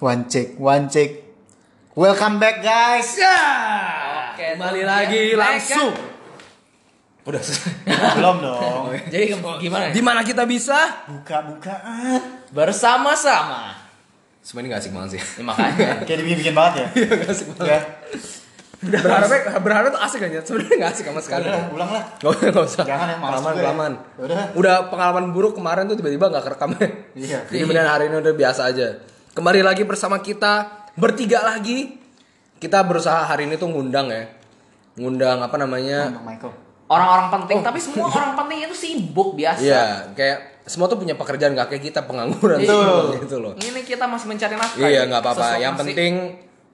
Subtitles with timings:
[0.00, 1.10] One check, one check.
[1.92, 3.20] Welcome back guys.
[3.20, 3.36] Ya.
[4.32, 5.36] Oke, Kembali lagi ya.
[5.36, 5.92] langsung.
[7.20, 7.72] Udah selesai.
[8.16, 8.96] Belum dong.
[9.12, 9.92] Jadi gimana?
[9.92, 11.04] Di mana kita bisa?
[11.04, 12.48] Buka-bukaan.
[12.48, 13.76] Bersama-sama.
[14.40, 15.22] Semua ini gak asik banget sih.
[15.36, 15.88] Ya, makanya.
[16.08, 16.86] Kayak dibikin-bikin banget ya.
[17.20, 17.68] Gak asik banget.
[17.68, 17.80] Ya.
[18.80, 20.40] Berharapnya, berharapnya tuh asik aja.
[20.40, 21.44] Sebenarnya gak asik sama sekali.
[21.44, 22.04] Udah, ulang lah.
[22.16, 22.84] Gak usah, gak usah.
[22.88, 23.60] Jangan ya, Pengalaman, juga ya.
[23.68, 23.92] pengalaman.
[24.16, 24.36] Udah.
[24.56, 26.72] Udah pengalaman buruk kemarin tuh tiba-tiba gak kerekam.
[27.12, 27.44] Iya.
[27.52, 28.88] Jadi kemudian hari ini udah biasa aja.
[29.30, 30.66] Kembali lagi bersama kita
[30.98, 31.96] bertiga lagi.
[32.60, 34.26] Kita berusaha hari ini tuh ngundang ya.
[34.98, 36.12] Ngundang apa namanya?
[36.20, 36.52] Michael.
[36.90, 39.62] Orang-orang penting, tapi semua orang penting itu sibuk biasa.
[39.62, 43.22] Iya, kayak semua tuh punya pekerjaan gak kayak kita pengangguran Betul.
[43.22, 43.54] gitu loh.
[43.54, 44.82] Ini kita masih mencari nafkah.
[44.82, 45.02] Iya ya.
[45.06, 45.46] nggak apa-apa.
[45.56, 46.12] Yang masih- penting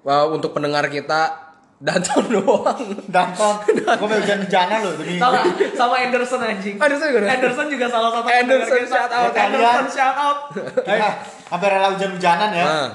[0.03, 2.81] uh, untuk pendengar kita Danton doang.
[3.13, 3.55] Danton.
[3.69, 5.21] Gue mau hujan-hujanan loh demi.
[5.21, 5.45] Gak?
[5.77, 6.81] Sama Anderson anjing.
[6.81, 7.29] Anderson juga?
[7.29, 9.31] Anderson juga salah satu Anderson, shout out.
[9.37, 10.39] Anderson shout out.
[11.47, 12.65] Sampai rela hujan-hujanan ya.
[12.65, 12.89] Nah,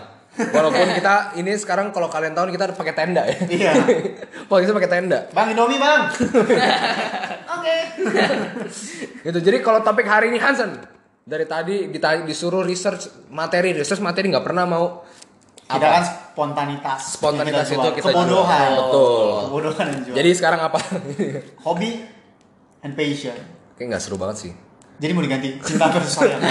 [0.52, 3.38] walaupun kita ini sekarang kalau kalian tahu kita pakai tenda ya.
[3.42, 3.72] Iya.
[4.52, 5.28] Podcast pakai tenda.
[5.32, 6.12] Bang Indomie bang.
[7.56, 7.76] Oke.
[9.22, 9.40] Gitu.
[9.40, 10.84] Jadi kalau topik hari ini Hansen
[11.22, 14.86] dari tadi dita- disuruh research materi, research materi nggak pernah mau
[15.64, 17.16] Kita kan spontanitas.
[17.16, 18.28] Spontanitas yang itu kita Kebodohan.
[18.28, 18.72] jual.
[18.84, 19.28] Betul.
[19.48, 20.16] Kebodohan yang jual.
[20.20, 20.80] Jadi sekarang apa?
[21.64, 22.04] hobi
[22.84, 23.38] and passion.
[23.80, 24.52] Kayak nggak seru banget sih.
[25.00, 26.44] Jadi mau diganti cinta versus sayang.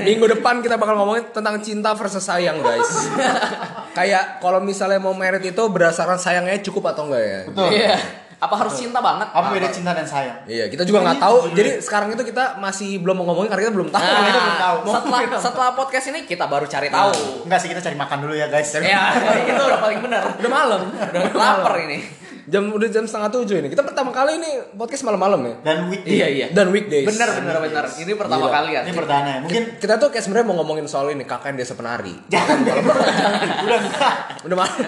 [0.00, 3.10] Minggu depan kita bakal ngomongin tentang cinta versus sayang guys.
[3.98, 7.40] Kayak kalau misalnya mau merit itu berdasarkan sayangnya cukup atau enggak ya?
[7.48, 7.68] Betul.
[7.74, 7.96] Iya.
[8.40, 9.28] Apa harus cinta banget?
[9.36, 10.48] Apa beda cinta dan sayang?
[10.48, 11.52] Iya, kita juga nggak tahu.
[11.52, 14.00] Jadi sekarang itu kita masih belum mau ngomongin karena kita belum tahu.
[14.00, 14.76] Nah, kita belum tahu.
[14.88, 17.44] setelah setelah podcast ini kita baru cari tahu.
[17.44, 18.72] Enggak sih kita cari makan dulu ya guys.
[18.80, 19.12] Ya,
[19.52, 20.22] itu udah paling benar.
[20.40, 20.80] Udah malam.
[20.88, 22.00] Udah lapar ini.
[22.48, 23.68] Jam udah jam setengah tujuh ini.
[23.68, 25.54] Kita pertama kali ini podcast malam-malam ya.
[25.60, 26.12] Dan weekday.
[26.16, 26.46] Iya, iya.
[26.54, 27.04] Dan weekdays.
[27.04, 27.84] Benar benar benar.
[27.92, 28.56] Ini pertama Gila.
[28.56, 28.80] kali ya.
[28.86, 29.38] Ini perdana ya.
[29.44, 32.14] Mungkin Kita tuh kayak sebenarnya mau ngomongin soal ini KKN Desa Penari.
[32.32, 32.56] jangan
[33.66, 34.14] udah enggak.
[34.46, 34.78] Udah malam.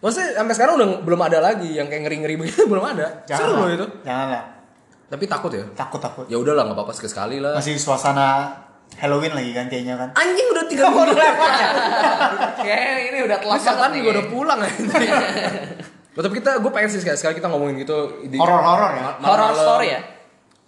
[0.00, 3.24] Maksudnya sampai sekarang udah belum ada lagi yang kayak ngeri-ngeri begitu belum ada.
[3.24, 3.60] Jangan Seru lah.
[3.62, 3.86] loh itu.
[4.02, 4.42] Jangan lah.
[5.08, 5.64] Tapi takut ya.
[5.72, 6.24] Takut takut.
[6.28, 7.56] Ya udahlah nggak apa-apa sekali-sekali lah.
[7.56, 8.52] Masih suasana
[8.94, 10.08] Halloween lagi kan kayaknya kan.
[10.12, 11.16] Anjing udah tiga minggu.
[12.62, 14.12] Kayak ini udah telat banget juga nih.
[14.12, 14.70] udah pulang ya.
[16.14, 19.02] Loh, tapi kita, gue pengen sih sekali, sekali kita ngomongin gitu Horor-horor ya.
[19.02, 19.58] ma- Horror malam-malam.
[19.58, 20.00] story ya?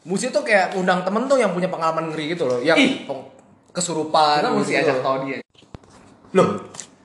[0.03, 3.07] Musik tuh kayak undang temen tuh yang punya pengalaman ngeri gitu loh, yang Ih.
[3.71, 4.39] kesurupan.
[4.41, 4.83] Kita mesti gitu.
[4.85, 5.39] ajak tahu dia.
[6.33, 6.49] Loh.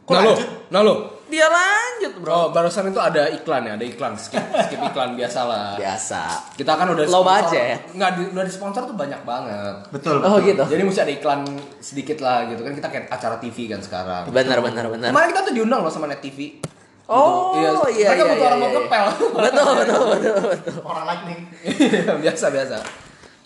[0.02, 0.48] Kok Nah lo, lanjut?
[0.68, 0.96] nah lo.
[1.26, 2.28] Dia lanjut, Bro.
[2.30, 5.80] Oh, barusan itu ada iklan ya, ada iklan, skip, skip iklan biasa lah.
[5.80, 6.22] Biasa.
[6.54, 7.78] Kita kan udah Low sponsor- budget.
[7.94, 9.76] Nggak, di, udah di sponsor tuh banyak banget.
[9.90, 10.20] Betul.
[10.20, 10.52] Oh, betul.
[10.52, 10.64] gitu.
[10.68, 11.42] Jadi mesti ada iklan
[11.80, 14.24] sedikit lah gitu kan kita kayak acara TV kan sekarang.
[14.28, 15.10] Benar benar benar.
[15.10, 16.60] Kemarin kita tuh diundang loh sama Net TV.
[17.06, 17.98] Oh, Gitu.
[17.98, 18.78] iya, Mereka iya, butuh iya, orang mau iya.
[18.78, 19.06] ngepel.
[19.42, 20.74] Betul betul betul betul.
[20.82, 21.40] Orang lightning.
[21.62, 22.76] Iya, biasa biasa.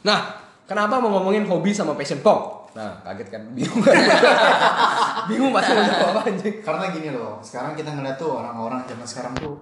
[0.03, 0.19] Nah,
[0.63, 2.67] kenapa mau ngomongin hobi sama passion pong?
[2.71, 3.41] Nah, kaget kan?
[3.51, 3.95] Bingung kan?
[5.31, 6.55] Bingung pasti mau jawab apa anjing.
[6.59, 9.55] Karena gini loh, sekarang kita ngeliat tuh orang-orang zaman sekarang tuh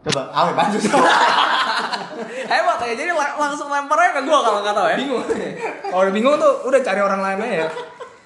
[0.00, 0.78] Coba, awe baju
[2.50, 2.94] Hebat ya.
[2.94, 4.96] Jadi lang- langsung lemparnya ke gua kalau nggak tahu ya.
[4.96, 5.24] Bingung.
[5.82, 7.68] Kalau udah bingung tuh udah cari orang lain aja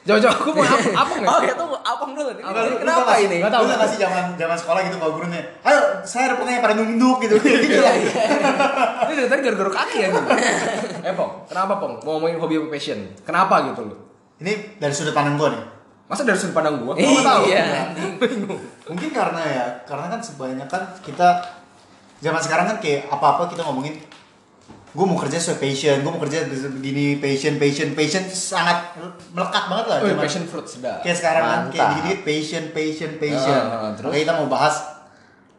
[0.05, 0.09] ya.
[0.13, 1.33] Jauh-jauh aku mau apa, apa nggak?
[1.33, 2.29] Oh, ya tuh apang dulu.
[2.31, 3.39] Ini Apa, lu- lu kenapa tau gak sih- ini?
[3.41, 6.75] Lu tau gak sih zaman zaman sekolah gitu kalau gurunya Ayo, saya ada pertanyaan pada
[6.77, 8.23] nunduk gitu Iya, iya
[9.03, 10.09] Ini dari tadi gara-gara kaki ya.
[11.09, 11.95] eh, Pong, kenapa Pong?
[12.01, 13.01] Mau ngomongin hobi apa passion?
[13.25, 13.99] Kenapa gitu loh?
[14.39, 15.63] Ini dari sudut pandang gue nih
[16.05, 16.93] Masa dari sudut pandang gua?
[16.93, 17.09] Iya.
[17.09, 18.55] Gua nggak tahu.
[18.87, 21.29] Mungkin karena ya, karena kan sebanyak kan kita
[22.21, 24.01] Zaman sekarang kan kayak apa-apa kita ngomongin
[24.95, 28.95] gue mau kerja sesuai passion, gue mau kerja begini passion, passion, passion sangat
[29.29, 29.97] melekat banget lah.
[29.99, 31.03] Oh, zaman- passion fruit sedap.
[31.03, 33.59] Kayak sekarang kan kayak dikit-dikit passion, passion, passion.
[33.61, 34.07] Ah, ah, terus?
[34.07, 34.75] Makanya kita mau bahas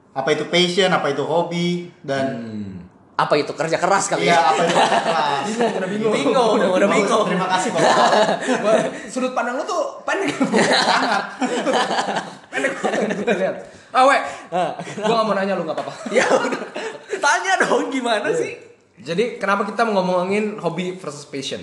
[0.09, 1.69] apa itu passion, apa itu hobi
[2.01, 2.72] dan Hmm.
[3.16, 4.40] Apa itu kerja keras kali iya ya?
[4.46, 5.44] apa itu kelas.
[5.47, 6.13] Bingung, udah bingung.
[6.13, 7.23] Bingung, udah udah bingung.
[7.25, 7.69] Terima kasih.
[8.63, 8.75] Wah,
[9.07, 10.35] sudut pandang lu tuh pendek
[10.81, 11.23] sangat
[12.46, 13.56] pendek banget gue lihat
[13.90, 14.17] ah we
[14.94, 16.59] gue gak mau nanya lu gak apa-apa Ya udah.
[17.16, 18.74] Tanya dong gimana sih?
[18.97, 21.59] Jadi kenapa kita mau ngomongin hobi versus passion?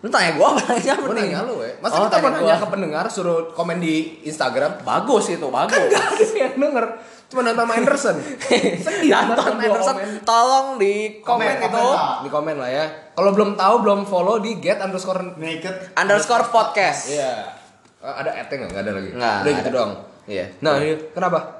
[0.00, 0.64] Lu tanya gua apa?
[0.72, 3.76] Nanya apa gue nanya lu we masa Oh, kita mau nanya ke pendengar suruh komen
[3.78, 4.80] di Instagram?
[4.80, 5.76] Bagus itu, bagus.
[5.76, 6.86] gak ada yang denger.
[7.28, 8.16] Cuma nonton sama Anderson.
[8.80, 10.08] Sedih gua Anderson, komen.
[10.24, 11.84] tolong di komen, Komen, itu.
[11.84, 12.84] komen di komen lah ya.
[13.12, 15.92] Kalau belum tahu belum follow di get underscore Naked.
[15.92, 17.12] Underscore podcast.
[17.12, 17.60] iya.
[18.00, 18.72] Eh, ada ad nggak?
[18.72, 19.08] Nggak ada lagi.
[19.12, 19.92] Nggak, udah gitu doang.
[20.24, 20.46] Iya.
[20.62, 21.59] nah ini kenapa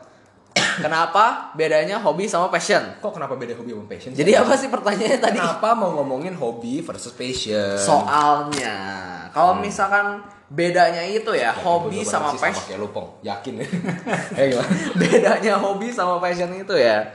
[0.80, 2.80] Kenapa bedanya hobi sama passion?
[2.98, 5.38] kok kenapa beda hobi sama passion Jadi apa sih pertanyaannya tadi?
[5.38, 7.76] Kenapa mau ngomongin hobi versus passion?
[7.76, 8.76] Soalnya,
[9.30, 12.66] kalau misalkan bedanya itu ya hobi sama passion.
[12.66, 13.66] Kayak lu pong, yakin ya?
[14.40, 14.56] eh
[15.00, 17.12] bedanya hobi sama passion itu ya.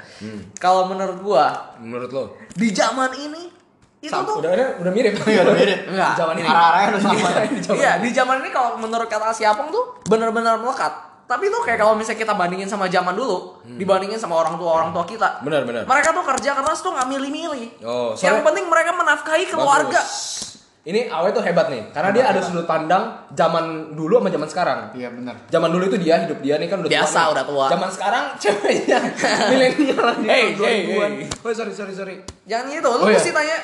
[0.56, 2.24] Kalau menurut gua Menurut lo?
[2.56, 3.52] di zaman ini
[4.00, 5.18] itu Sam- tuh udah udah, udah mirip.
[5.26, 5.80] Udah mirip.
[5.90, 6.14] Enggak.
[6.14, 6.46] Zaman ini.
[6.46, 7.74] Arah-arahnya udah sama.
[7.74, 10.94] Iya, di zaman ini kalau menurut kata si Apong tuh bener-bener melekat.
[11.26, 13.76] Tapi tuh kayak kalau misalnya kita bandingin sama zaman dulu, Hmm.
[13.76, 15.42] dibandingin sama orang tua orang tua kita.
[15.42, 15.84] Benar, benar.
[15.84, 17.82] Mereka tuh kerja keras tuh nggak milih-milih.
[17.82, 19.98] Oh, Yang penting mereka menafkahi keluarga.
[19.98, 20.54] Bagus.
[20.86, 24.80] Ini Awe tuh hebat nih, karena dia ada sudut pandang zaman dulu sama zaman sekarang.
[24.94, 25.34] Iya benar.
[25.50, 27.34] Zaman dulu itu dia hidup dia nih kan udah Biasa, tua.
[27.34, 27.66] udah tua.
[27.74, 29.00] Zaman sekarang ceweknya
[29.50, 31.12] milenial di Hey, hey, 2000-an.
[31.18, 31.42] hey.
[31.42, 32.16] Oh, sorry sorry sorry.
[32.46, 33.18] Jangan gitu, lu Oh, iya.
[33.18, 33.58] mesti tanya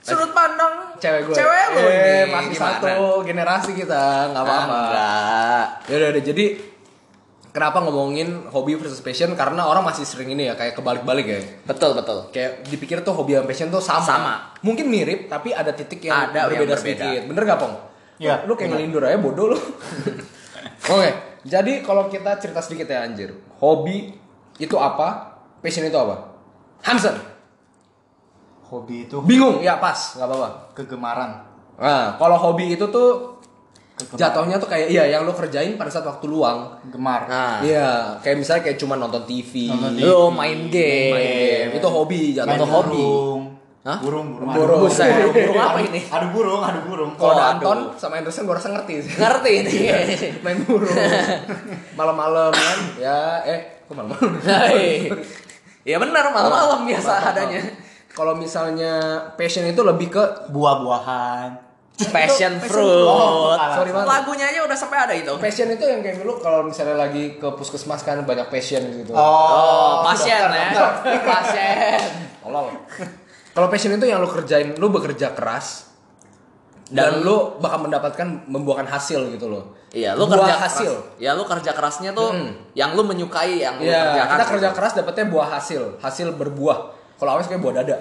[0.00, 1.34] sudut pandang Cewek gue.
[1.36, 2.72] Cewek lu eh, nih, masih gimana?
[2.80, 4.80] satu generasi kita, nggak apa-apa.
[5.86, 6.44] Ya udah udah jadi
[7.52, 11.40] kenapa ngomongin hobi versus passion karena orang masih sering ini ya kayak kebalik-balik ya.
[11.62, 12.32] Betul, betul.
[12.32, 14.02] Kayak dipikir tuh hobi sama passion tuh sama.
[14.02, 14.34] Sama.
[14.60, 16.80] Mungkin mirip tapi ada titik yang Ada yang berbeda berbeda.
[16.80, 17.22] sedikit.
[17.28, 17.74] Bener gak, Pong?
[18.16, 18.78] Iya, Lu kayak bener.
[18.80, 19.58] ngelindur aja bodoh lu.
[20.92, 21.10] Oke,
[21.42, 23.30] jadi kalau kita cerita sedikit ya anjir.
[23.58, 24.16] Hobi
[24.56, 25.38] itu apa?
[25.60, 26.34] Passion itu apa?
[26.82, 27.14] Hansen.
[28.66, 29.60] Hobi itu Bingung?
[29.60, 30.48] Ya pas, nggak apa-apa.
[30.72, 31.44] kegemaran.
[31.76, 33.41] Nah, kalau hobi itu tuh.
[34.12, 36.78] Jatuhnya tuh kayak iya yang lu kerjain pada saat waktu luang.
[36.86, 37.24] Gemar.
[37.24, 40.04] Nah, Iya, kayak misalnya kayak cuma nonton TV, Nonton TV.
[40.04, 41.12] lu main game.
[41.12, 41.70] main game.
[41.74, 42.66] Itu hobi Main jatuhnya.
[42.66, 42.96] hobi.
[42.96, 43.42] burung.
[43.82, 43.98] Hah?
[43.98, 44.48] Burung, burung.
[44.48, 44.78] Burung.
[44.78, 46.00] Adu Buset, burung apa ini?
[46.04, 47.10] Adu burung, adu burung.
[47.12, 47.98] Kalau Oh, Anton aduh.
[47.98, 49.12] sama Anderson gue rasa ngerti sih.
[49.16, 49.74] Ngerti ini.
[50.38, 50.86] main burung
[51.98, 55.10] malam-malam kan ya eh kok malam-malam Hai.
[55.82, 57.58] Ya benar malam-malam biasa adanya.
[58.08, 61.71] kalau misalnya passion itu lebih ke Buah-buahan.
[61.94, 63.58] Passion Passion fruit.
[63.70, 65.32] sorry banget Lagunya aja udah sampai ada itu.
[65.36, 70.00] passion itu yang kayak dulu kalau misalnya lagi ke puskesmas kan banyak passion gitu Oh,
[70.02, 70.70] pasien dokter, ya.
[70.72, 71.14] dokter.
[71.22, 72.00] Pasien.
[72.40, 72.68] tolong
[73.50, 75.92] kalau passion itu yang lu kerjain lu bekerja keras
[76.86, 81.16] dan, lu bakal mendapatkan membuahkan hasil gitu loh Iya, lu Buah kerja hasil Keras.
[81.18, 82.56] Ya, lu kerja kerasnya tuh Hmm.
[82.72, 84.28] yang lu menyukai yang lu Iya, kerjakan.
[84.30, 86.78] kita kerja keras dapetnya buah hasil, hasil berbuah.
[87.14, 87.96] Kalau awes kayak buah dada.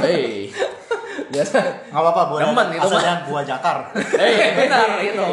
[0.00, 0.48] Hei.
[1.26, 1.58] Biasa.
[1.88, 3.78] Nggak apa-apa, buah Demen itu, Asalnya buah jakar.
[3.94, 5.26] Hei, benar itu.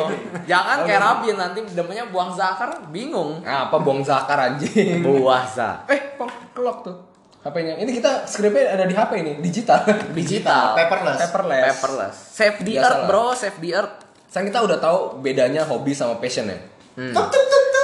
[0.44, 3.40] Jangan kayak Rabin nanti demennya buang zakar bingung.
[3.40, 5.02] Nah, apa buang zakar anjing?
[5.06, 5.84] Buah za.
[5.86, 6.96] eh, pong, kelok tuh.
[7.42, 7.76] HP-nya.
[7.76, 9.84] Ini kita skripnya ada di HP ini, digital.
[10.16, 10.74] Digital.
[10.74, 11.20] Paperless.
[11.22, 11.68] Paperless.
[11.76, 12.16] Paperless.
[12.32, 12.88] Save the Biasalah.
[12.88, 13.26] earth, bro.
[13.34, 13.96] Save the earth.
[14.26, 16.56] Sekarang kita udah tahu bedanya hobi sama passion ya.
[16.96, 17.12] Hmm.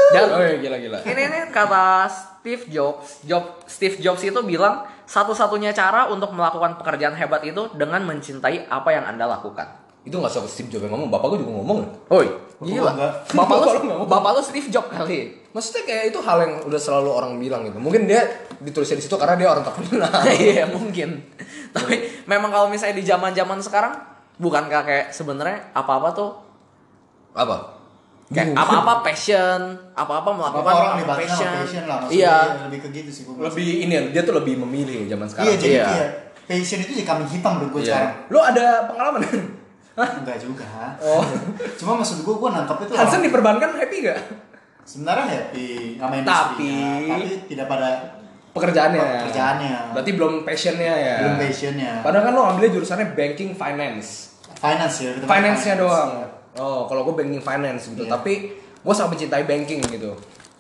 [0.09, 0.97] Dan Oh, iya, gila gila.
[1.03, 3.21] ini nih kata Steve Jobs.
[3.21, 8.93] Job Steve Jobs itu bilang satu-satunya cara untuk melakukan pekerjaan hebat itu dengan mencintai apa
[8.93, 9.65] yang anda lakukan.
[10.05, 11.79] Itu nggak soal Steve Jobs yang ngomong, bapak gue juga ngomong.
[12.13, 12.27] Oi,
[12.61, 12.93] gila.
[13.33, 13.67] Bapak lu,
[14.13, 15.33] Bapak lu lu Steve Jobs kali.
[15.49, 17.81] Maksudnya kayak itu hal yang udah selalu orang bilang gitu.
[17.81, 18.21] Mungkin dia
[18.61, 20.13] ditulisnya di situ karena dia orang terkenal.
[20.37, 21.25] Iya mungkin.
[21.73, 23.97] Tapi memang kalau misalnya di zaman-zaman sekarang
[24.37, 26.31] bukankah kayak sebenarnya apa-apa tuh
[27.33, 27.78] Apa?
[28.29, 29.59] Kayak apa-apa passion,
[29.91, 31.97] apa-apa melakukan Apa orang apa sama passion lah.
[31.99, 32.37] Maksudnya Iya.
[32.69, 33.21] lebih ke gitu sih.
[33.25, 35.49] gua Lebih ini ya, dia tuh lebih memilih zaman Iya, sekarang.
[35.57, 35.85] jadi Iya.
[35.89, 36.09] kayak
[36.45, 37.89] passion itu jadi kambing hitam menurut gue Iya.
[37.89, 38.11] sekarang.
[38.27, 39.21] Lu ada pengalaman?
[39.99, 40.09] Hah?
[40.15, 40.65] Enggak juga.
[40.99, 41.25] Oh.
[41.75, 44.19] Cuma maksud gue, gue nangkap itu Hansen diperbankan happy gak?
[44.81, 47.89] sebenarnya happy sama Tapi- industrinya, tapi tidak pada
[48.49, 49.01] Pekerjaannya.
[49.21, 49.73] Pekerjaannya.
[49.93, 51.15] Berarti belum passionnya ya.
[51.21, 51.91] belum passionnya.
[52.01, 54.33] Padahal kan lo ambilnya jurusannya banking finance.
[54.57, 55.09] Finance ya.
[55.19, 55.83] Finance-nya finance.
[55.85, 56.09] doang.
[56.55, 58.03] Oh, kalau gue banking finance gitu.
[58.03, 58.11] Iya.
[58.11, 60.11] Tapi gue sangat mencintai banking gitu.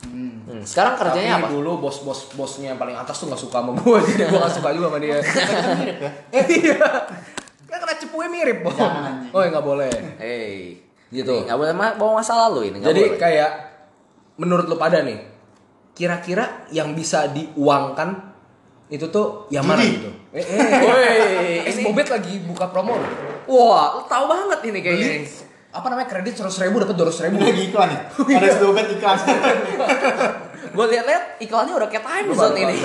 [0.01, 0.45] Hmm.
[0.45, 1.49] Hmm, Sekarang kerjanya Tapi apa?
[1.51, 4.69] dulu bos-bos bosnya yang paling atas tuh gak suka sama gue, jadi gue gak suka
[4.71, 5.17] juga sama dia.
[5.19, 6.11] Mirip ya.
[6.31, 6.87] Eh, iya.
[7.65, 8.57] Kan kena cepunya mirip.
[9.29, 9.91] Oh, ya nggak boleh.
[10.17, 10.79] Hey,
[11.09, 11.25] Gitu.
[11.41, 12.77] nggak boleh ma- bawa masa lalu ini.
[12.77, 13.17] nggak Jadi boleh.
[13.17, 13.51] kayak
[14.37, 15.17] menurut lo pada nih,
[15.91, 18.29] kira-kira yang bisa diuangkan
[18.87, 20.09] itu tuh yang mana gitu?
[20.29, 21.09] Eh, eh, Woi,
[21.63, 22.93] Es ini- Bobet lagi buka promo.
[22.95, 23.09] loh.
[23.45, 25.09] wah, lu tahu banget ini kayaknya.
[25.69, 27.37] Apa namanya kredit seratus ribu dapat dua ratus ribu.
[27.37, 27.99] Ini lagi iklan ya.
[28.35, 29.17] Ada sedobet iklan.
[30.69, 32.75] Gue lihat-lihat iklannya udah kayak time zone ini.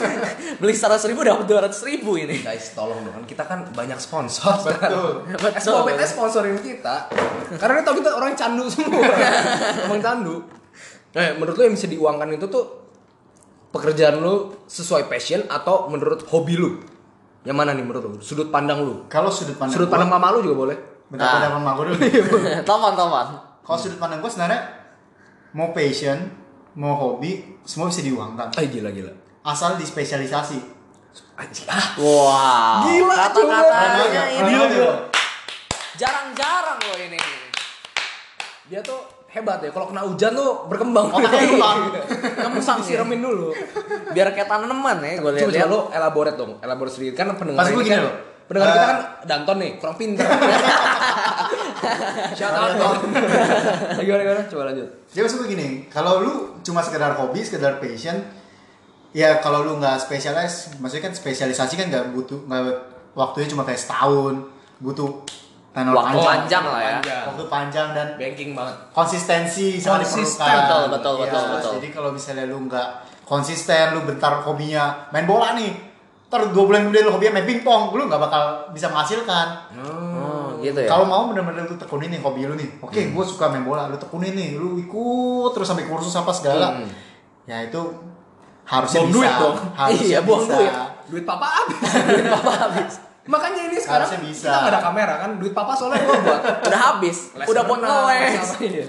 [0.60, 2.42] Beli seratus ribu dapat dua ratus ribu ini.
[2.42, 4.50] Guys, tolong dong kan kita kan banyak sponsor.
[4.60, 5.30] Betul.
[5.64, 7.06] Bobet es sponsorin kita.
[7.54, 9.02] Karena tahu kita orang candu semua.
[9.84, 10.42] Emang candu.
[11.14, 12.64] Eh, menurut lo yang bisa diuangkan itu tuh
[13.70, 16.82] pekerjaan lu sesuai passion atau menurut hobi lu?
[17.46, 18.18] Yang mana nih menurut lu?
[18.18, 19.06] Sudut pandang lu?
[19.06, 20.78] Kalau sudut pandang Sudut gua- pandang mama lu juga boleh.
[21.06, 21.32] Bentar, Ah.
[21.38, 21.96] bentar, mama gue dulu.
[22.62, 23.26] Teman, teman.
[23.60, 24.60] Kalau sudut pandang gue sebenarnya
[25.52, 26.18] mau passion,
[26.74, 28.52] mau hobi, semua bisa diuangkan.
[28.54, 29.12] Ay gila gila.
[29.42, 30.58] Asal dispesialisasi.
[31.34, 31.86] Anjing ah.
[31.94, 32.78] Wow.
[32.84, 34.92] Gila, Kata-katanya ini Gila, gila.
[35.94, 37.20] jarang-jarang loh ini.
[38.64, 39.70] Dia tuh hebat ya.
[39.70, 41.06] Kalau kena hujan tuh berkembang.
[41.08, 41.78] Otaknya hilang.
[42.40, 42.98] Ngemusang ya.
[42.98, 43.54] Disiramin dulu.
[44.10, 46.52] Biar kayak tanaman ya, gue Coba coba lo elaborate dong.
[46.58, 48.14] Elaborate sedikit kan pendengar Pas ini gini kan, loh.
[48.44, 50.24] Pendengar Eh, kita kan Danton nih, kurang pinter.
[52.34, 52.98] Shout out dong.
[53.98, 54.42] gimana gimana?
[54.44, 54.88] Coba lanjut.
[55.08, 58.20] Jadi maksud gue gini, kalau lu cuma sekedar hobi, sekedar passion,
[59.10, 62.62] ya kalau lu nggak spesialis, maksudnya kan spesialisasi kan nggak butuh nggak
[63.12, 64.42] waktunya cuma kayak setahun
[64.76, 65.22] butuh
[65.70, 66.90] tenor Waktu panjang lah ya.
[66.94, 67.22] Panjang.
[67.26, 68.76] waktu panjang dan Banking banget.
[68.90, 70.42] konsistensi sangat Konsisten.
[70.42, 70.60] diperlukan.
[70.60, 71.72] Betul, betul, Iya, betul, betul.
[71.74, 72.88] Jadi kalau misalnya lu nggak
[73.24, 75.72] konsisten, lu bentar hobinya main bola nih,
[76.34, 79.46] ntar dua bulan kemudian lu hobinya main pingpong, lu nggak bakal bisa menghasilkan.
[79.78, 80.88] Oh, gitu ya.
[80.88, 83.14] Kalau mau bener-bener lu tekunin nih hobi lu nih, oke, Hmm.
[83.14, 86.90] gue suka main bola, lu tekunin nih, lu ikut terus sampai kursus apa segala, Hmm.
[87.44, 87.78] ya itu
[88.64, 89.16] harusnya Buang bisa.
[89.16, 89.56] duit dong.
[89.72, 90.54] Harusnya Iya, buang bisa.
[90.56, 90.72] duit.
[91.06, 91.78] Duit papa habis.
[92.10, 92.92] Duit papa habis.
[93.24, 94.44] Makanya ini sekarang Harusnya bisa.
[94.44, 96.40] kita nggak ada kamera kan, duit papa soalnya gua buat.
[96.66, 97.16] Udah habis.
[97.34, 98.48] Les Udah buat ngeles.
[98.60, 98.84] iya.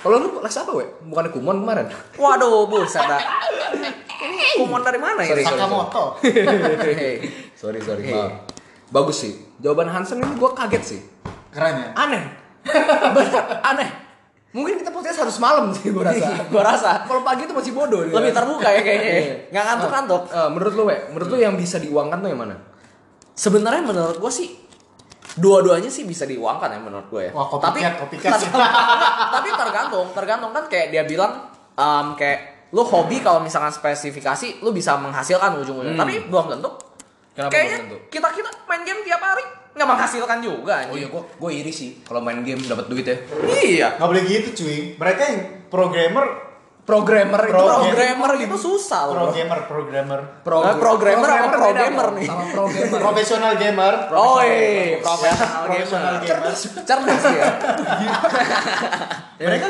[0.00, 0.84] Kalau lu les apa, we?
[1.06, 1.86] Bukan kumon kemarin.
[2.14, 3.04] Waduh, buset
[4.60, 5.30] kumon dari mana ini?
[5.32, 5.44] sorry.
[5.44, 6.04] Sakamoto.
[7.60, 8.02] Sorry, sorry.
[8.04, 8.14] Hey.
[8.16, 8.32] maaf.
[8.90, 9.32] Bagus sih.
[9.62, 11.00] Jawaban Hansen ini gua kaget sih.
[11.54, 11.88] Keren ya?
[11.94, 12.24] Aneh.
[13.16, 13.90] Bener, aneh.
[14.50, 16.30] Mungkin kita podcast harus malam sih gua rasa.
[16.50, 18.12] Gua rasa Kalau pagi itu masih bodoh nih.
[18.12, 18.36] lebih ya.
[18.36, 19.10] terbuka ya kayaknya.
[19.10, 19.20] ya.
[19.20, 19.34] Iya.
[19.54, 20.22] Nggak ngantuk-ngantuk.
[20.26, 22.56] Eh, menurut lu, we, menurut lu yang bisa diuangkan tuh yang mana?
[23.38, 24.60] Sebenarnya menurut gua sih
[25.38, 27.32] dua-duanya sih bisa diuangkan ya menurut gue ya.
[27.32, 28.50] Wah, copycat, copycat sih.
[29.38, 31.46] tapi tergantung, tergantung kan kayak dia bilang
[31.78, 35.94] em, kayak lu hobi kalau misalkan spesifikasi lu bisa menghasilkan ujung-ujungnya.
[35.94, 36.00] Hmm.
[36.00, 36.70] Tapi belum tentu.
[37.30, 37.96] Kenapa Kayaknya belum tentu?
[38.08, 40.74] kita kita main game tiap hari nggak menghasilkan juga.
[40.76, 40.98] Oh anjing.
[40.98, 43.16] iya, gua gua iri sih kalau main game dapat duit ya.
[43.44, 43.88] Iya.
[43.96, 44.78] Nggak boleh gitu cuy.
[44.94, 46.26] Mereka yang programmer,
[46.80, 49.14] Programmer itu Pro- Programmer gitu susah loh.
[49.30, 52.18] programmer, programmer, Pro- Eh, programmer apa programmer Bro.
[52.18, 52.26] nih?
[52.26, 52.98] Sama programmer.
[52.98, 53.94] profesional gamer.
[54.10, 56.50] Oh iya, profesional Profesional gamer.
[56.50, 56.82] gamer.
[56.82, 57.46] Cerdas ya.
[59.38, 59.66] Mereka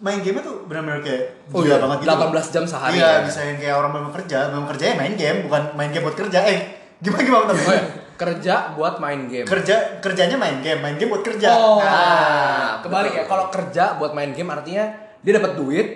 [0.00, 2.10] main game tuh benar-benar kayak Oh gila iya, banget gitu.
[2.10, 3.20] 18 jam sehari Iya, ya.
[3.22, 6.16] bisa yang kayak orang belum kerja, belum kerja ya main game, bukan main game buat
[6.16, 6.38] kerja.
[6.42, 6.58] Eh,
[6.98, 7.60] gimana gimana tapi?
[7.60, 7.84] Oh, iya.
[8.16, 9.44] Kerja buat main game.
[9.44, 11.48] Kerja kerjanya main game, main game buat kerja.
[11.50, 13.24] Oh, Ah, kebalik ya.
[13.24, 14.84] Kalau kerja buat main game artinya
[15.18, 15.88] dia dapat duit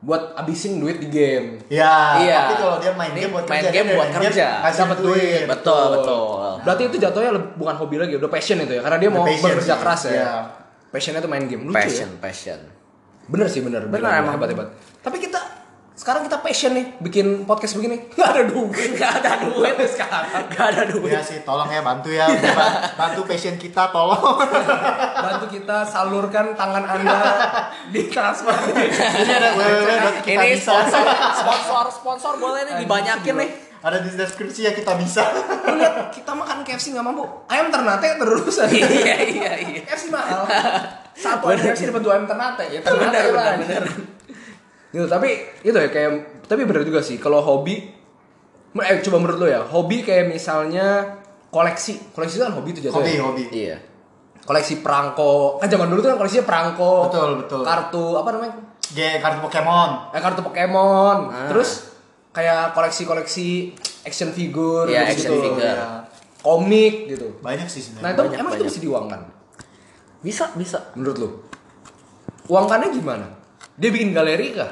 [0.00, 1.60] buat abisin duit di game.
[1.68, 2.36] Ya, Iya.
[2.42, 4.46] tapi kalau dia main Ini game buat main kerja, game dia buat main kerja.
[4.62, 5.44] Dapat duit.
[5.46, 6.52] Betul, betul.
[6.60, 8.80] Berarti itu jatuhnya bukan hobi lagi, udah passion itu ya.
[8.80, 9.80] Karena dia mau Udah passion bekerja sih.
[9.80, 10.12] keras ya.
[10.12, 10.32] Iya.
[10.88, 11.62] Passionnya tuh main game.
[11.62, 12.16] Lucu Passion, ya.
[12.18, 12.60] passion.
[13.30, 13.86] Bener sih bener.
[13.86, 14.34] Bener, emang.
[14.34, 14.68] hebat hebat.
[15.00, 15.38] Tapi kita
[15.94, 18.08] sekarang kita passion nih bikin podcast begini.
[18.18, 18.90] Gak ada duit.
[19.00, 20.48] Gak ada duit sekarang.
[20.50, 21.14] Gak ada duit.
[21.14, 22.26] Ya sih, tolong ya bantu ya,
[22.98, 24.18] bantu passion kita tolong.
[25.14, 27.18] Bantu kita salurkan tangan anda
[27.94, 28.50] di transfer.
[28.74, 29.50] Ini ada
[30.26, 30.74] Ini bisa.
[30.74, 31.04] sponsor,
[31.38, 33.50] sponsor, sponsor boleh nih dibanyakin nih.
[33.80, 35.24] Ada di deskripsi ya kita bisa.
[35.64, 37.24] Lihat kita makan KFC nggak mampu.
[37.48, 38.56] Ayam ternate terus.
[38.68, 39.80] iya iya iya.
[39.88, 40.44] KFC mahal.
[41.20, 42.64] Satu ayam KFC dapat dua ayam ternate.
[42.66, 43.54] Ya, ternate bener lah.
[43.58, 43.84] bener.
[44.90, 45.28] Gitu, tapi
[45.60, 46.10] itu ya kayak
[46.44, 47.78] tapi bener juga sih kalau hobi
[48.72, 52.10] eh coba menurut lo ya, hobi kayak misalnya koleksi.
[52.10, 53.22] Koleksi itu kan hobi tuh jatuhnya.
[53.22, 53.44] Hobi, hobi.
[53.52, 53.78] Iya.
[54.40, 55.58] Koleksi perangko.
[55.58, 57.06] Kan zaman dulu tuh kan koleksinya perangko.
[57.06, 57.62] Betul, betul.
[57.62, 58.54] Kartu apa namanya?
[58.82, 59.90] G kartu Pokemon.
[60.10, 61.18] Eh, kartu Pokemon.
[61.28, 61.46] Ah.
[61.46, 61.86] Terus
[62.30, 65.30] kayak koleksi-koleksi action figure Iya, gitu.
[65.30, 65.66] action figure.
[65.78, 66.02] Ya,
[66.40, 67.26] Komik gitu.
[67.38, 68.10] banyak sih Nah, sebenarnya.
[68.10, 68.70] itu Banyak, emang itu banyak.
[68.70, 69.20] bisa diuangkan
[70.20, 70.92] Bisa bisa.
[70.92, 71.28] menurut lo?
[72.46, 73.26] Uangkannya gimana?
[73.74, 74.68] Dia bikin galeri kah?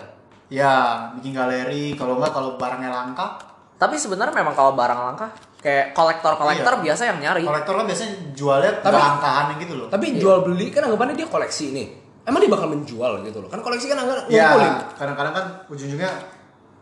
[0.48, 0.72] Ya,
[1.14, 3.36] bikin galeri, kalau enggak kalau barangnya langka,
[3.78, 6.82] Tapi sebenarnya memang kalau barang langka kayak kolektor-kolektor Iya.
[6.82, 7.46] biasa yang nyari.
[7.46, 9.86] kolektor kan biasanya jualnya Tapi- kelangkaan gitu loh.
[9.86, 11.86] Tapi jual beli kan anggapannya dia koleksi nih.
[12.26, 13.46] Emang dia bakal menjual gitu loh.
[13.46, 14.74] Kan koleksi kan anggapan Ya, ngumpulin.
[14.98, 16.10] kadang-kadang kan ujung-ujungnya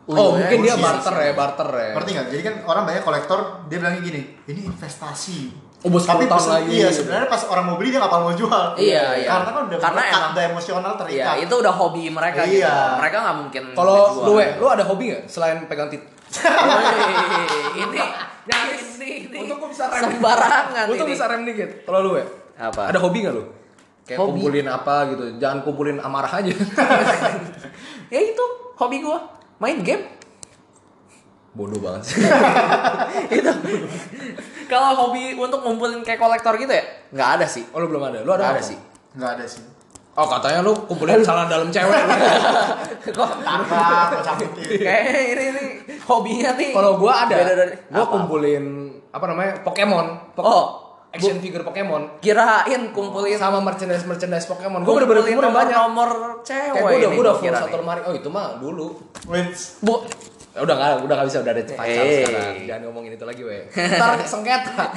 [0.06, 1.24] Oh, Ujungnya mungkin dia iya, barter iya.
[1.24, 1.88] ya, barter ya.
[1.92, 2.26] ngerti nggak?
[2.30, 5.38] Jadi kan orang banyak kolektor dia bilangnya gini, ini investasi.
[5.82, 6.70] Oh, bos Tapi 10 pas lagi.
[6.72, 8.64] iya sebenarnya pas orang mau beli dia nggak bakal mau jual.
[8.76, 9.28] Iya, iya.
[9.28, 11.36] Karena kan udah Karena emang- udah emosional Iya, terikat.
[11.42, 12.62] itu udah hobi mereka gitu.
[12.62, 12.76] Iya.
[12.96, 16.02] Mereka nggak mungkin Kalau lu, we, lu ada hobi nggak selain pegang tit?
[17.76, 18.02] Ini
[18.46, 20.02] ini ini Untuk gua bisa rem.
[20.08, 21.70] sembarangan Untuk bisa rem dikit.
[21.82, 22.22] Kalau lu, we,
[22.56, 22.90] Apa?
[22.90, 23.44] ada hobi nggak lu?
[24.02, 24.38] Kayak Hobi?
[24.38, 25.24] kumpulin apa gitu.
[25.36, 26.46] Jangan kumpulin amarah aja.
[28.14, 28.44] ya itu
[28.76, 29.18] hobi gua
[29.58, 30.04] main game
[31.56, 32.20] Bodoh banget sih.
[33.40, 33.52] itu
[34.68, 36.84] kalau hobi untuk ngumpulin kayak kolektor gitu ya
[37.16, 38.20] nggak ada sih Oh, lu belum ada.
[38.20, 38.78] Lu ada nggak ada sih
[39.16, 39.64] Nggak ada sih.
[40.16, 41.92] Oh, katanya lu kumpulin salah dalam cewek.
[43.16, 43.30] kok
[44.22, 44.80] cabutin.
[44.80, 45.68] kayak ini nih
[46.04, 48.64] hobinya nih Kalau gua ada, beda dari gua kumpulin
[49.12, 49.52] apa namanya?
[49.64, 50.06] Pokemon.
[50.32, 50.64] Pok- oh
[51.16, 54.84] action figure Pokemon kirain kumpulin sama merchandise merchandise Pokemon.
[54.84, 55.76] Gua bener-bener kumpulin kumpulin banyak.
[55.76, 56.10] nomor
[56.44, 58.00] Kayak cewek gua udah ini gua udah full satu lemari.
[58.04, 58.86] Oh, itu mah dulu.
[59.26, 59.80] Wins.
[59.80, 60.04] bu
[60.56, 62.24] Ya udah nggak udah nggak bisa udah ada pacar Hey.
[62.24, 62.56] sekarang.
[62.64, 63.68] Jangan ngomongin itu lagi, we.
[64.00, 64.88] Ntar sengketa.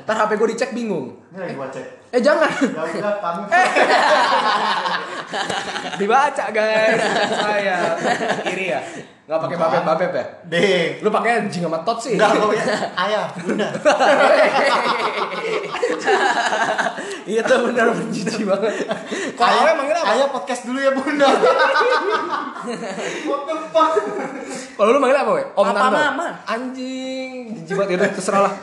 [0.00, 1.12] Ntar HP gue dicek bingung.
[1.28, 1.86] Ini lagi gua cek.
[2.08, 2.48] Eh jangan.
[2.48, 3.42] Ya udah kami.
[6.00, 7.00] Dibaca guys.
[7.36, 7.76] Saya
[8.48, 8.80] iri ya.
[9.28, 10.24] Nggak pakai babep babep ya.
[10.48, 11.04] Deh.
[11.04, 12.16] Lu pakai jing sama tot sih.
[12.16, 12.64] Enggak, gua ya.
[12.96, 13.68] Ayah, bunda.
[17.28, 18.88] Iya tuh benar menjijik banget.
[19.36, 20.08] Kalau Ayah, awalnya manggil apa?
[20.16, 21.28] ayah podcast dulu ya bunda.
[23.28, 23.92] What the fuck?
[24.80, 25.44] Kalau lu manggil apa, we?
[25.52, 25.98] Om Tando.
[26.00, 26.28] Mama.
[26.48, 28.54] Anjing, jibat itu terserah lah.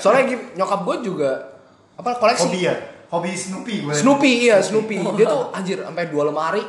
[0.00, 1.52] Soalnya gini, nyokap gue juga
[2.00, 2.74] apa koleksi Hobi ya?
[3.12, 3.92] Hobi Snoopy gue.
[3.92, 5.04] Snoopy iya Snoopy.
[5.20, 6.64] Dia tuh anjir sampai dua lemari.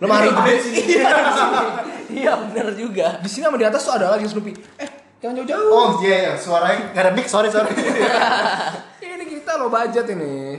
[0.00, 0.74] Lemari gede sih.
[2.10, 3.20] Iya bener juga.
[3.20, 4.52] Di sini sama di atas tuh ada lagi Snoopy.
[4.80, 4.88] Eh,
[5.20, 5.70] jangan jauh-jauh.
[5.70, 7.70] Oh iya iya, suaranya nggak ada mic, sorry sorry.
[9.04, 10.58] ini kita lo budget ini.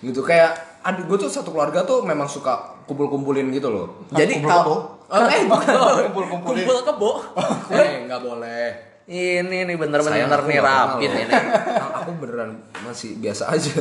[0.00, 4.08] Gitu kayak adik gue tuh satu keluarga tuh memang suka kumpul-kumpulin gitu loh.
[4.10, 5.74] Jadi Kumpul kalau Eh, bukan.
[6.10, 6.64] Kumpul-kumpulin.
[6.64, 7.10] kumpul kebo.
[7.70, 8.64] Eh, nggak boleh.
[9.04, 11.28] Ini nih bener-bener nih rapin ini.
[12.00, 13.72] aku beneran masih biasa aja.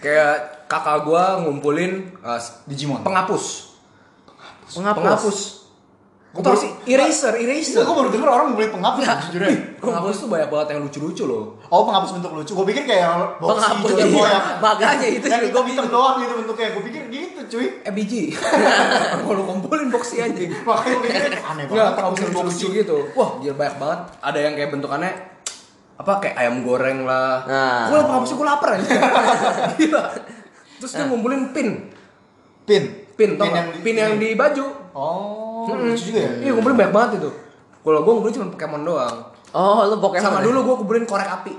[0.00, 3.02] kayak kakak gua ngumpulin uh, Digimon.
[3.06, 3.74] penghapus.
[4.74, 4.98] Penghapus.
[4.98, 5.38] Penghapus.
[6.36, 7.80] Kau tau sih eraser, eraser.
[7.80, 9.56] Gue baru denger orang beli penghapus jujur ya.
[9.80, 11.56] Penghapus tuh banyak banget yang lucu-lucu loh.
[11.72, 12.52] Oh penghapus bentuk lucu.
[12.52, 16.32] Gue pikir kayak boxy Penghapus Joy Boy yang Makanya itu juga hitam hitam doang gitu
[16.36, 16.68] bentuknya.
[16.76, 17.66] Gue pikir gitu cuy.
[17.80, 18.36] Eh biji.
[19.24, 20.36] Mau lu kumpulin boxy aja.
[20.36, 21.96] Makanya gue pikir aneh Enggak, banget.
[21.96, 22.96] penghapus yang lucu-lucu gitu.
[23.16, 24.00] Wah, gila banyak banget.
[24.20, 25.12] Ada yang kayak bentukannya
[25.96, 27.48] apa kayak ayam goreng lah.
[27.48, 27.80] Nah.
[27.88, 28.88] Gue penghapusnya gue lapar aja.
[29.80, 30.02] Gila.
[30.78, 31.68] Terus dia ngumpulin pin.
[32.64, 32.82] Pin.
[33.12, 33.48] Pin, nggak?
[33.72, 34.64] di- Pin yang di baju.
[34.92, 35.90] Oh, Mm-mm.
[35.90, 36.30] lucu juga ya.
[36.40, 37.30] Iya, ngumpulin banyak banget itu.
[37.80, 39.16] Kalau gue ngumpulin cuma Pokemon doang.
[39.50, 40.20] Oh, lu Pokemon.
[40.22, 40.44] Sama ya?
[40.44, 41.54] dulu gue kumpulin korek api.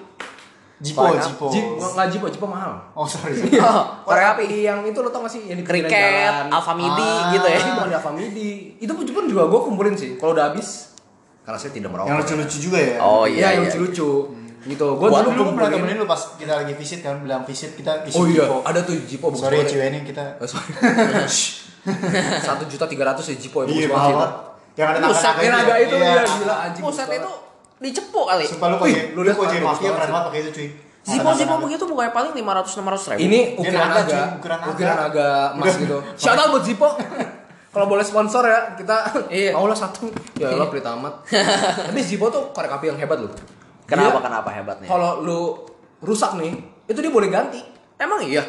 [0.78, 1.10] Jipo.
[1.12, 1.50] Jipo.
[1.50, 2.78] Jip, nggak Jipo, Jipo mahal.
[2.94, 3.34] Oh sorry.
[3.58, 6.46] Oh, Korek api yang itu lo tau gak sih yang di jalan.
[6.48, 7.34] Alfamidi Ah.
[7.34, 7.60] gitu ya.
[7.74, 8.50] Bukan di Alfamidi.
[8.78, 10.14] Itu pun juga gue kumpulin sih.
[10.16, 10.94] Kalau udah habis,
[11.42, 12.06] karena saya tidak merokok.
[12.06, 12.94] Yang lucu-lucu juga ya.
[13.00, 13.66] Oh Iya, iya, yang iya.
[13.66, 14.10] lucu-lucu.
[14.60, 14.88] Gitu.
[14.90, 18.16] Gue dulu dulu pernah temenin lu pas kita lagi visit kan bilang visit kita isi
[18.16, 18.58] Oh iya, Jipo.
[18.62, 20.24] ada tuh Jipo bagus Sorry ya cewek ini kita.
[20.42, 20.72] Sorry.
[22.48, 24.32] Satu juta tiga ratus ya Jipo yang Iya bagus mahal banget.
[24.74, 24.98] Yang ada
[25.38, 26.10] Yang naga itu Iya.
[26.10, 26.84] ya gila anjing.
[26.84, 27.32] Bagus itu
[27.78, 28.46] dicepuk kali.
[28.46, 30.52] Sumpah lu jadi lu lu lihat kok jadi bagus mafia banget keren banget pakai itu
[30.52, 30.68] cuy.
[31.08, 33.20] Zipo Zipo begitu bukannya paling 500 600 ribu.
[33.24, 34.72] Ini ukuran naga, naga, ukuran naga.
[34.74, 35.98] ukuran naga emas gitu.
[36.20, 36.88] Shout out buat Zipo.
[37.68, 38.96] Kalau boleh sponsor ya, kita
[39.30, 39.54] Iya.
[39.54, 40.10] mau lah satu.
[40.36, 41.14] Ya Allah pelit amat.
[41.88, 43.30] Tapi Zipo tuh korek api yang hebat loh.
[43.88, 44.88] Kenapa Dia- kenapa hebatnya?
[44.88, 45.40] Kalau lu
[46.04, 46.52] rusak nih,
[46.86, 47.64] itu dia boleh ganti.
[47.96, 48.44] Emang iya.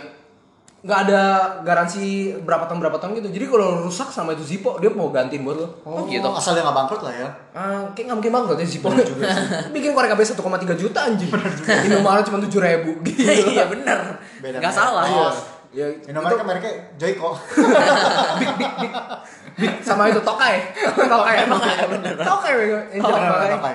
[0.79, 1.23] Nggak ada
[1.67, 3.29] garansi berapa tahun berapa tahun gitu.
[3.35, 5.67] Jadi kalau lu rusak sama itu Zipo, dia mau gantiin buat lu.
[5.83, 6.27] Oh, gitu.
[6.31, 7.29] Asal dia nggak bangkrut lah ya.
[7.51, 8.87] Ah, kayak nggak mungkin banget ya Zippo
[9.75, 10.39] Bikin korek api 1,3
[10.75, 11.31] juta anjing.
[11.87, 12.91] Indomaret cuma 7 ribu.
[13.55, 13.99] Iya bener.
[14.39, 14.75] Beda Gak merek.
[14.75, 15.05] salah.
[15.07, 15.29] Iya.
[15.69, 17.35] Ya, Indomaret kan mereknya Joyko.
[19.83, 20.55] sama itu Tokai.
[20.95, 21.61] Tokai emang.
[22.17, 22.53] Tokai
[22.95, 23.51] Tokai.
[23.51, 23.75] Tokai.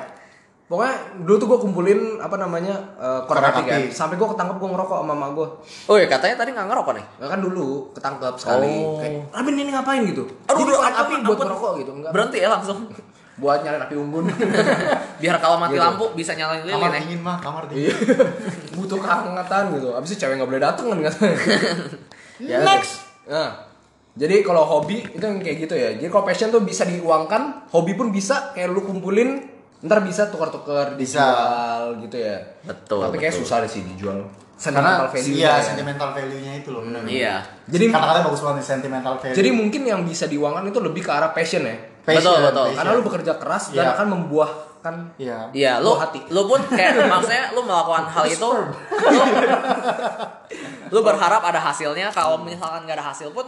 [0.63, 3.81] Pokoknya dulu tuh gue kumpulin apa namanya eh, korek api kan.
[3.89, 5.47] Sampai gue ketangkep gue ngerokok sama mama gue.
[5.85, 7.05] Oh iya katanya tadi nggak ngerokok nih.
[7.17, 8.73] Ya kan dulu ketangkep sekali.
[8.79, 8.97] Oh.
[8.97, 10.23] Kayak, Rabin ini ngapain gitu?
[10.45, 11.45] Aduh, korek api buat ampun.
[11.45, 11.91] ngerokok gitu.
[11.93, 12.11] Enggak.
[12.11, 12.79] Berhenti ya langsung.
[13.33, 14.29] Buat nyalain api unggun.
[15.21, 15.81] Biar kalau mati Gitu.
[15.81, 17.01] lampu bisa nyalain lilin Kamar ya.
[17.01, 17.89] dingin mah, kamar dingin.
[17.89, 17.95] Iya.
[18.77, 19.89] Butuh kehangatan gitu.
[19.91, 21.37] Abis itu cewek nggak boleh dateng kan katanya.
[22.37, 22.93] ya, Next.
[23.25, 23.49] Nah,
[24.13, 25.89] jadi kalau hobi itu yang kayak gitu ya.
[25.93, 29.41] Jadi kalau passion tuh bisa diuangkan, hobi pun bisa kayak lu kumpulin,
[29.83, 31.19] ntar bisa tukar-tukar Bisa.
[31.19, 32.39] dijual gitu ya.
[32.63, 33.43] Betul, Tapi kayak betul.
[33.43, 34.19] susah deh sih dijual.
[34.55, 35.33] Karena Sentimental value.
[35.33, 35.59] iya, ya.
[35.59, 36.81] sentimental value-nya itu loh.
[36.81, 37.01] benar.
[37.03, 37.43] Iya.
[37.65, 39.35] Jadi Kata-kata bagus banget sentimental value.
[39.35, 41.75] jadi mungkin yang bisa diuangkan itu lebih ke arah passion ya.
[42.01, 42.67] Betul, betul.
[42.71, 43.91] Karena lu bekerja keras dan Iya.
[43.93, 45.37] akan membuahkan Iya.
[45.51, 46.19] Iya, lu hati.
[46.29, 48.63] lu pun kayak maksudnya lu melakukan hal itu lu,
[50.93, 53.45] lu berharap ada hasilnya kalau misalkan nggak ada hasil pun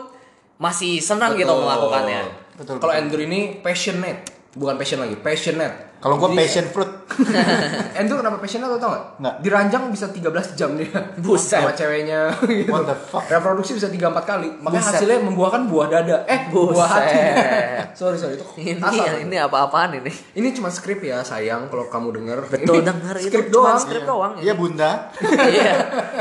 [0.57, 1.63] masih senang gitu Betul.
[1.63, 2.19] melakukannya.
[2.55, 3.03] Betul, Kalau betul.
[3.03, 4.19] Andrew ini passionate,
[4.51, 5.94] bukan passion lagi, passionate.
[6.05, 6.91] Kalau gua Jadi- passion fruit.
[7.97, 9.03] Andrew kenapa passionate lo tau gak?
[9.17, 9.35] Nggak.
[9.41, 10.93] Diranjang bisa 13 jam dia.
[11.17, 11.57] Buset.
[11.57, 12.69] Sama ceweknya gitu.
[12.69, 13.25] What the fuck?
[13.25, 14.49] Reproduksi bisa 3-4 kali.
[14.59, 14.93] Makanya Buset.
[14.95, 16.17] hasilnya membuahkan buah dada.
[16.25, 17.09] Eh, buah hati.
[17.09, 17.87] Buset.
[17.99, 18.35] sorry, sorry.
[18.37, 19.17] Itu Ini kasar.
[19.17, 20.11] ini apa-apaan ini?
[20.35, 22.37] Ini cuma skrip ya, sayang kalau kamu denger.
[22.51, 23.77] Betul Ini denger itu skrip doang.
[23.79, 24.33] skrip doang.
[24.37, 24.91] Iya, Bunda.
[25.55, 25.73] Iya.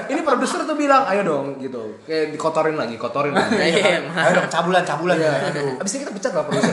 [0.06, 1.80] Ini produser tuh bilang, ayo dong gitu.
[2.04, 3.56] Kayak dikotorin lagi, kotorin lagi.
[3.56, 4.04] Iya.
[4.06, 5.16] Ayo dong, cabulan, cabulan.
[5.16, 5.32] Iya.
[5.50, 5.80] Aduh.
[5.80, 6.72] Abis ini kita pecat lah produser.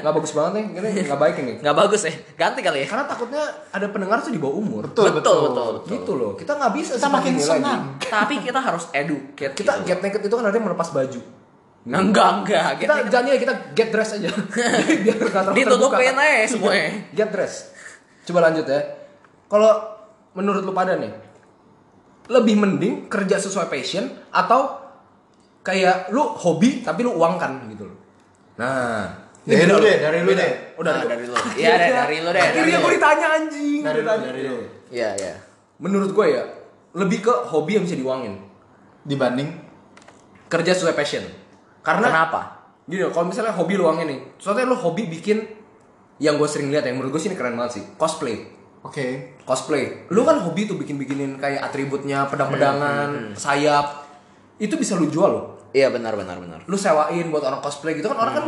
[0.00, 1.52] Nggak bagus banget nih, ini nggak baik ini.
[1.60, 2.12] Nggak bagus ya.
[2.34, 2.86] Ganti kali ya.
[2.90, 4.82] Karena takutnya ada pendengar tuh di bawah umur.
[4.90, 5.90] Betul, Betul, betul, betul.
[5.94, 6.32] Gitu loh.
[6.34, 7.62] Kita nggak bisa Kita makin senang.
[7.94, 8.10] lagi.
[8.10, 9.54] Tapi kita harus educate.
[9.54, 9.86] Kita gitu.
[9.86, 11.20] get naked itu kan artinya melepas baju.
[11.84, 12.68] enggak enggak.
[12.80, 14.30] Kita jangan ya kita get dress aja.
[15.04, 16.88] Biar nggak terlalu ditutupin aja semuanya.
[17.12, 17.54] Get dress.
[18.24, 18.80] Coba lanjut ya.
[19.46, 19.72] Kalau
[20.32, 21.12] menurut lu pada nih,
[22.32, 24.80] lebih mending kerja sesuai passion atau
[25.60, 27.98] kayak lu hobi tapi lu uangkan gitu loh.
[28.56, 30.50] Nah, Dari lu deh, dari lu deh.
[30.80, 31.34] Oh, dari, Nah, dari lu.
[31.60, 32.40] Iya, dari, dari lu deh.
[32.40, 33.80] dari Akhirnya gue ditanya anjing.
[33.84, 34.56] Dari lu, dari lu.
[34.88, 35.34] Iya, iya.
[35.76, 36.42] Menurut gue ya,
[36.96, 38.40] lebih ke hobi yang bisa diuangin.
[39.04, 39.64] Dibanding
[40.48, 41.24] Kerja sesuai passion.
[41.84, 42.40] Karena Kenapa?
[42.88, 45.40] Gini kalau misalnya hobi lu uangin nih, soalnya lu hobi bikin
[46.20, 48.44] yang gue sering lihat yang menurut gue sih ini keren banget sih, cosplay.
[48.84, 49.36] Oke.
[49.48, 50.08] Cosplay.
[50.12, 54.04] Lu kan hobi tuh bikin-bikinin kayak atributnya, pedang-pedangan, sayap.
[54.60, 55.46] Itu bisa lu jual loh.
[55.74, 56.60] Iya, benar benar benar.
[56.70, 58.44] Lu sewain buat orang cosplay gitu kan orang kan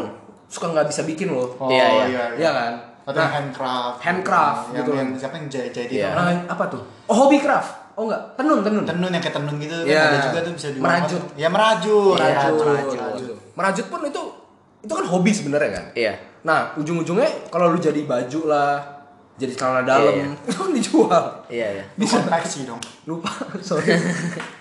[0.47, 1.53] suka nggak bisa bikin loh.
[1.57, 2.05] Oh, Iya, iya.
[2.07, 2.25] iya.
[2.37, 2.75] Iya kan?
[3.07, 4.91] atau Nah, handcraft handcraft yang, gitu.
[4.93, 6.11] yang siapa yang jahit jahit Iya.
[6.11, 6.83] itu Nah, apa tuh?
[7.07, 7.95] Oh, hobi craft.
[7.95, 8.83] Oh enggak, tenun, tenun.
[8.83, 10.03] tenun yang kayak tenun gitu kan Iya.
[10.05, 11.23] ada juga tuh bisa di Merajut.
[11.35, 12.99] ya merajut Iya, merajut, merajut.
[12.99, 13.37] merajut.
[13.55, 14.23] Merajut pun itu
[14.83, 15.85] itu kan hobi sebenarnya kan.
[15.95, 16.13] Iya.
[16.43, 18.75] Nah, ujung-ujungnya kalau lu jadi baju lah,
[19.35, 21.25] jadi celana dalam, Iya, itu kan dijual.
[21.47, 21.85] Iya, iya.
[21.95, 23.31] bisa konveksi dong Lupa,
[23.65, 23.87] sorry.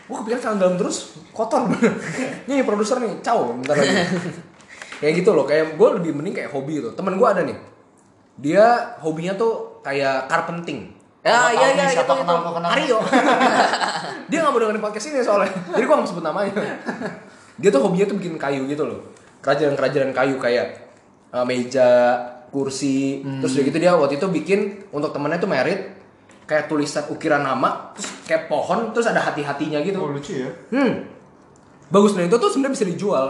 [0.06, 0.96] Gua kepikiran celana dalam terus
[1.30, 1.98] kotor bener.
[2.46, 4.06] Nih produser nih, caw bentar lagi.
[5.02, 6.94] Kayak gitu loh, kayak gue lebih mending kayak hobi tuh.
[6.96, 7.58] Temen gue ada nih,
[8.40, 10.96] dia hobinya tuh kayak carpenting.
[11.26, 12.22] Ya, Gua iya, tahu iya, nih itu, siapa itu.
[12.22, 12.38] kenal,
[14.30, 15.50] dia nggak mau dengerin podcast ini soalnya.
[15.74, 16.54] Jadi gua nggak sebut namanya.
[17.58, 19.02] Dia tuh hobinya tuh bikin kayu gitu loh.
[19.42, 20.86] Kerajinan-kerajinan kayu kayak
[21.34, 22.22] uh, meja,
[22.54, 23.26] kursi.
[23.42, 25.82] Terus udah gitu dia waktu itu bikin untuk temennya tuh merit
[26.46, 29.98] kayak tulisan ukiran nama, terus kayak pohon, terus ada hati-hatinya gitu.
[29.98, 31.10] oh lucu ya Hmm.
[31.90, 33.26] Bagus nah itu tuh sebenarnya bisa dijual.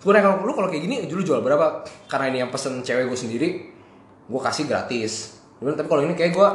[0.00, 1.80] Sebenarnya kalau lu kalau kayak gini dulu jual berapa?
[2.06, 3.48] Karena ini yang pesen cewek gue sendiri,
[4.24, 5.36] gue kasih gratis.
[5.56, 6.48] Bilang, tapi kalau ini kayak gue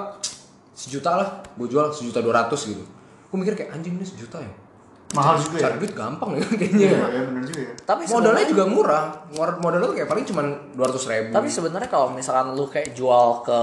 [0.71, 2.81] sejuta lah, gue jual sejuta dua ratus gitu.
[3.25, 4.51] Gue mikir kayak anjing ini sejuta ya.
[5.07, 6.81] mahal juga ya Cari duit gampang ya kayaknya.
[6.81, 9.03] iya ya bener juga ya Tapi Modalnya juga murah.
[9.31, 10.41] Mod- Modalnya tuh kayak paling cuma
[10.73, 11.29] dua ratus ribu.
[11.29, 13.59] Tapi sebenarnya kalau misalkan lu kayak jual ke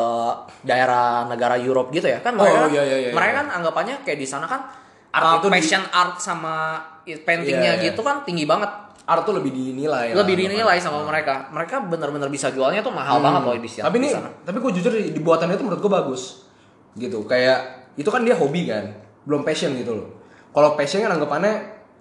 [0.62, 3.38] daerah negara Europe gitu ya kan Oh, mereka iya, iya, iya, mereka iya.
[3.42, 4.64] kan anggapannya kayak di sana kan
[5.11, 7.87] Art uh, itu di- passion art sama paintingnya Iya, iya.
[7.90, 8.71] gitu kan tinggi banget
[9.02, 10.14] art tuh lebih dinilai.
[10.14, 10.84] lah, lebih dinilai anggapannya.
[10.84, 11.34] sama mereka.
[11.50, 14.08] Mereka benar-benar bisa jualnya tuh mahal banget loh di sana tapi ini
[14.46, 16.22] tapi gue jujur di, di buatannya itu menurut gue bagus.
[16.94, 18.94] Gitu kayak itu kan dia hobi kan
[19.26, 20.08] belum passion gitu loh.
[20.52, 21.54] Kalau passion kan anggapannya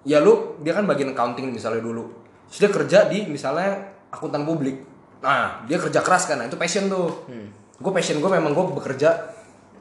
[0.06, 2.06] ya lu dia kan bagian accounting misalnya dulu.
[2.50, 4.82] Terus dia kerja di misalnya akuntan publik.
[5.26, 7.26] Nah dia kerja keras kan nah itu passion tuh.
[7.82, 9.10] Gue passion gue memang gue bekerja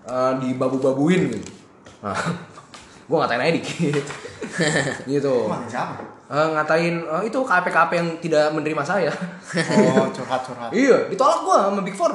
[0.08, 1.48] uh, di babu-babuin gitu.
[2.00, 2.16] Nah
[3.10, 4.04] gue ngatain aja dikit
[5.04, 5.98] gitu Emang siapa
[6.30, 9.10] Eh, ngatain eh, itu KP-KP yang tidak menerima saya
[9.90, 12.14] oh curhat curhat iya ditolak gue sama Big Four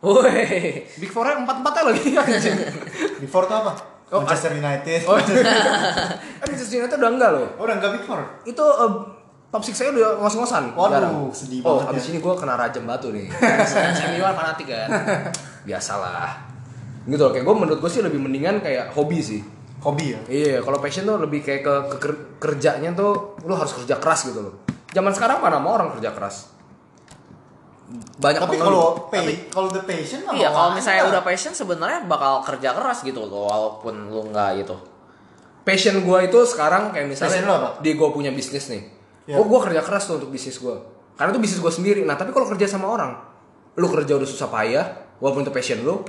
[0.00, 0.84] Woi.
[0.94, 2.56] Big Four-nya empat-empatnya lagi anjing.
[3.20, 3.72] before tuh apa
[4.08, 5.32] Oh, Manchester United Oh, kan
[6.42, 7.46] Manchester United udah enggak loh.
[7.56, 8.90] oh udah enggak before Itu eh,
[9.48, 10.64] top 6 saya udah ngos-ngosan.
[10.72, 11.14] Waduh, jarang.
[11.30, 12.08] sedih Oh, banget abis ya.
[12.10, 13.26] ini gue kena rajam batu nih.
[13.62, 14.88] saya Milan fanatik kan.
[15.62, 16.32] Biasalah.
[17.04, 19.40] Gitu loh, kayak gue menurut gue sih lebih mendingan kayak hobi sih.
[19.84, 23.70] Hobi ya Iya, kalau passion tuh lebih kayak ke, ke ker- kerjanya tuh lu harus
[23.74, 24.54] kerja keras gitu loh.
[24.90, 26.50] Zaman sekarang mana mau orang kerja keras?
[28.16, 32.40] Banyak tapi kalau pay kalau the passion mah Iya, kalau misalnya udah passion sebenarnya bakal
[32.42, 34.76] kerja keras gitu loh walaupun lu nggak itu.
[35.62, 37.68] passion gue itu sekarang kayak misalnya Passion lo apa?
[37.80, 38.84] di gue punya bisnis nih
[39.24, 39.36] Ya.
[39.38, 40.76] gue kerja keras tuh untuk bisnis gue
[41.14, 43.16] karena itu bisnis gue sendiri nah tapi kalau kerja sama orang
[43.74, 44.84] lu kerja udah susah payah
[45.16, 46.04] walaupun itu passion lu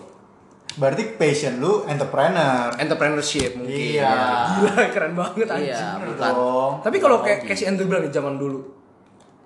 [0.76, 2.76] berarti passion lu entrepreneur.
[2.76, 3.96] Entrepreneurship mungkin.
[3.96, 4.12] Iya.
[4.60, 5.72] gila keren banget anjing.
[5.72, 6.32] Iya, bukan.
[6.36, 6.74] dong.
[6.84, 8.60] Tapi kalau kayak kayak si Andrew bilang di zaman dulu.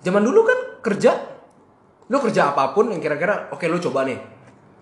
[0.02, 1.12] Zaman dulu kan kerja
[2.10, 4.18] lu kerja apa pun yang kira-kira oke lu coba nih.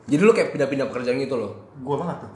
[0.07, 1.51] Jadi lu kayak pindah-pindah pekerjaan gitu loh.
[1.83, 2.31] Gua banget tuh.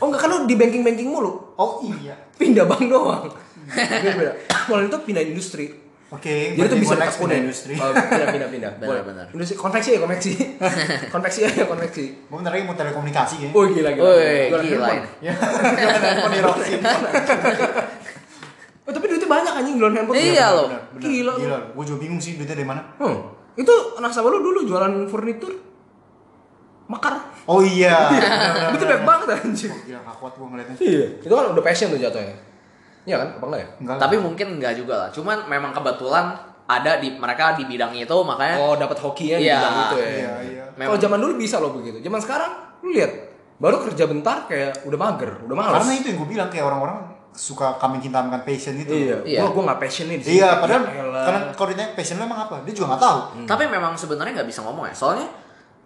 [0.00, 1.52] Oh enggak kan lu di banking banking mulu?
[1.60, 2.16] Oh iya.
[2.40, 3.28] Pindah bank doang.
[4.66, 8.70] Kalau itu pindah industri oke Jadi itu bisa next ditekunin industri Oh, pindah pindah pindah.
[8.78, 9.02] Benar, Boleh.
[9.02, 9.26] benar.
[9.30, 10.32] Industri konveksi ya konveksi.
[11.14, 12.04] konveksi aja konveksi.
[12.28, 14.04] gua bentar lagi mau telekomunikasi ya Oh gila gila.
[14.04, 15.08] Woi, Jualan gila ini.
[15.20, 16.74] ya handphone di Roxy
[18.82, 20.18] Oh, tapi duitnya banyak anjing jualan handphone.
[20.18, 20.66] Iya, loh.
[20.96, 21.32] Gila.
[21.34, 23.18] gila gua juga bingung sih duitnya dari mana Hmm.
[23.54, 25.52] Itu nasabah lu dulu jualan furnitur.
[26.84, 27.14] Makar.
[27.42, 28.10] oh iya
[28.68, 29.70] Itu banyak banget anjing.
[29.70, 31.06] Oh, gila kuat gua ngeliatnya Iya.
[31.18, 32.36] Itu kan udah passion tuh jatuhnya.
[33.02, 33.28] Iya kan?
[33.34, 33.68] Apa enggak ya?
[33.78, 35.08] enggak Tapi mungkin enggak juga lah.
[35.10, 39.56] Cuman memang kebetulan ada di mereka di bidang itu makanya Oh, dapat hokinya di Iya.
[39.58, 40.08] bidang itu ya.
[40.08, 41.98] iya iya Kalau zaman dulu bisa loh begitu.
[41.98, 43.12] Zaman sekarang lu lihat
[43.56, 45.74] baru kerja bentar kayak udah mager, udah males.
[45.76, 46.98] karena itu yang gua bilang kayak orang-orang
[47.32, 49.16] suka kambing hitam kan passion gitu Iya.
[49.24, 49.40] Iya.
[49.40, 50.34] Gua gua enggak passion nih di sini.
[50.36, 53.62] iya padahal Ya karena kalau ditanya passion lu emang apa dia juga nggak tahu Tapi
[53.66, 54.94] memang sebenarnya nggak bisa ngomong ya.
[54.94, 55.26] Soalnya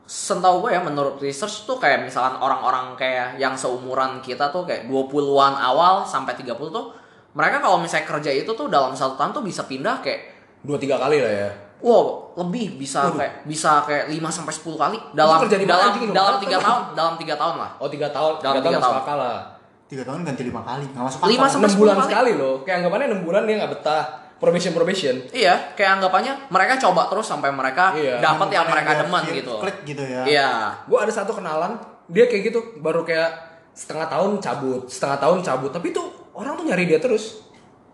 [0.04, 4.86] setahu gue ya menurut research tuh kayak misalkan orang-orang kayak yang seumuran kita tuh kayak
[4.86, 6.94] 20-an awal sampai 30 tuh
[7.36, 10.20] mereka kalau misalnya kerja itu tuh dalam satu tahun tuh bisa pindah kayak
[10.62, 11.50] dua tiga kali lah ya.
[11.78, 16.10] wow lebih bisa kayak bisa kayak 5 sampai 10 kali dalam kerja di dalam anjing?
[16.10, 17.70] dalam 3 tahun dalam 3 tahun lah.
[17.76, 18.96] Oh tiga tahun, Dalam tiga tahun tiga tahun.
[18.98, 19.38] akal lah.
[19.86, 21.52] tiga tahun ganti lima kali nggak masuk Lima akal.
[21.52, 22.06] sampai Enam 10 bulan kali.
[22.06, 22.54] sekali loh.
[22.60, 24.04] Kayak anggapannya enam bulan dia nggak betah.
[24.36, 25.16] Probation probation.
[25.32, 28.20] Iya, kayak anggapannya mereka coba terus sampai mereka Iya.
[28.20, 29.52] dapat yang mereka demen gitu.
[29.56, 30.50] klik gitu ya Iya.
[30.84, 31.72] Gue ada satu kenalan,
[32.06, 33.32] dia kayak gitu, baru kayak
[33.72, 35.70] setengah tahun cabut, setengah tahun cabut.
[35.70, 37.40] Tapi tuh orang tuh nyari dia terus.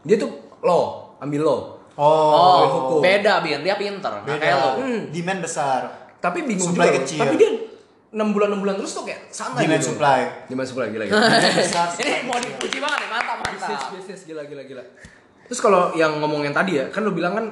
[0.03, 0.81] Dia tuh lo,
[1.19, 1.57] ambil lo.
[1.93, 2.99] oh, Oh, hukum.
[3.01, 4.11] beda Bin, dia pinter.
[4.21, 4.71] Nggak beda kayak lo.
[4.79, 5.01] Hmm.
[5.09, 5.81] demand besar
[6.19, 6.99] Tapi bingung Supply juga.
[7.01, 7.21] kecil.
[7.21, 7.51] Tapi dia
[8.13, 9.89] enam bulan enam bulan terus tuh kayak santai demand gitu.
[9.91, 11.19] supply Demand supply gila gila.
[11.59, 13.91] Besar Ini mau dipuji banget nih, mantap bisnis mantap.
[13.95, 14.85] bisnis gila gila gila.
[15.43, 17.47] Terus kalau yang ngomong yang tadi ya, kan lu bilang kan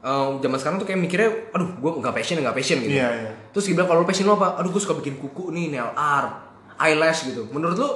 [0.00, 2.94] eh, zaman sekarang tuh kayak mikirnya, aduh gue nggak passion nggak passion gitu.
[2.94, 3.30] Iya, iya.
[3.50, 4.56] Terus dia bilang kalau lu passion lu apa?
[4.56, 6.30] Aduh gue suka bikin kuku nih, nail art,
[6.78, 7.46] eyelash gitu.
[7.48, 7.88] Menurut lu,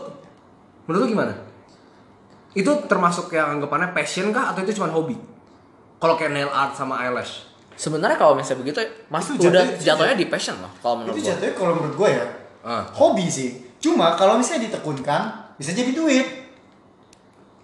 [0.85, 1.33] menurut lu gimana?
[2.53, 5.17] Itu termasuk yang anggapannya passion kah atau itu cuma hobi?
[5.99, 7.45] Kalau kayak nail art sama eyelash.
[7.75, 10.73] Sebenarnya kalau misalnya begitu, mas Itu udah jatuhnya- jatuhnya di passion loh.
[10.79, 12.27] Kalau menurut itu jatuhnya kalau menurut gue ya
[12.61, 12.83] Ah.
[12.91, 16.27] hobi sih cuma kalau misalnya ditekunkan bisa jadi duit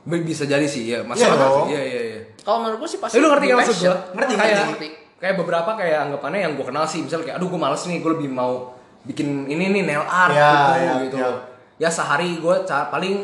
[0.04, 1.00] Bi- Bisa jadi sih, ya.
[1.00, 1.56] Masuk Iya akal dong.
[1.64, 1.72] sih.
[1.72, 2.20] Iya, iya, iya.
[2.44, 3.16] Kalau menurut gue sih pasti.
[3.16, 3.96] Tapi lu ngerti kan maksud gue?
[4.12, 4.88] Ngerti, kayak, ngerti.
[5.16, 8.10] Kayak beberapa kayak anggapannya yang gue kenal sih, misalnya kayak, aduh gue males nih, gue
[8.12, 8.52] lebih mau
[9.02, 11.16] bikin ini nih nail art Ya, kuku ya, gitu.
[11.16, 11.28] ya.
[11.80, 13.16] Ya sehari gue paling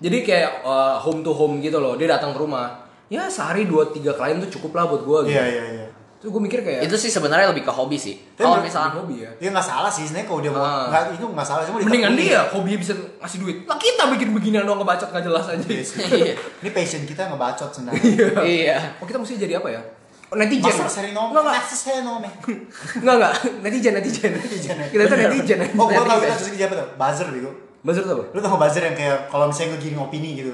[0.00, 2.82] jadi kayak uh, home to home gitu loh, dia datang ke rumah.
[3.12, 5.18] Ya sehari dua tiga klien tuh cukup lah buat gue.
[5.28, 5.36] Gitu.
[5.36, 5.86] iya iya iya
[6.24, 8.16] Terus gue mikir kayak Itu sih sebenarnya lebih ke hobi sih.
[8.32, 9.30] Kalau misalkan hobi ya.
[9.36, 10.88] ya nggak salah sih sebenarnya kalau dia mau Ah.
[10.88, 13.56] nggak itu nggak salah cuma Mendingan dia hobi bisa ngasih duit.
[13.68, 15.66] Lah kita bikin beginian doang ngebacot nggak jelas aja.
[15.68, 16.00] Iya sih.
[16.00, 16.34] Iya.
[16.64, 18.76] ini passion kita ngebacot sebenarnya iya.
[18.96, 19.84] Oh kita mesti jadi apa ya?
[20.32, 21.54] Oh, enggak.
[21.60, 23.32] Master seri nom Enggak enggak.
[23.60, 24.30] Netizen netizen.
[24.32, 24.76] Netizen.
[24.90, 25.58] Kita tuh netizen.
[25.76, 27.50] oh gua tau kita terus kerja apa tuh buzzer bego
[27.84, 28.24] Buzzer tuh apa?
[28.32, 30.52] lu tau nggak buzzer yang kayak kalau misalnya ngegiring opini gitu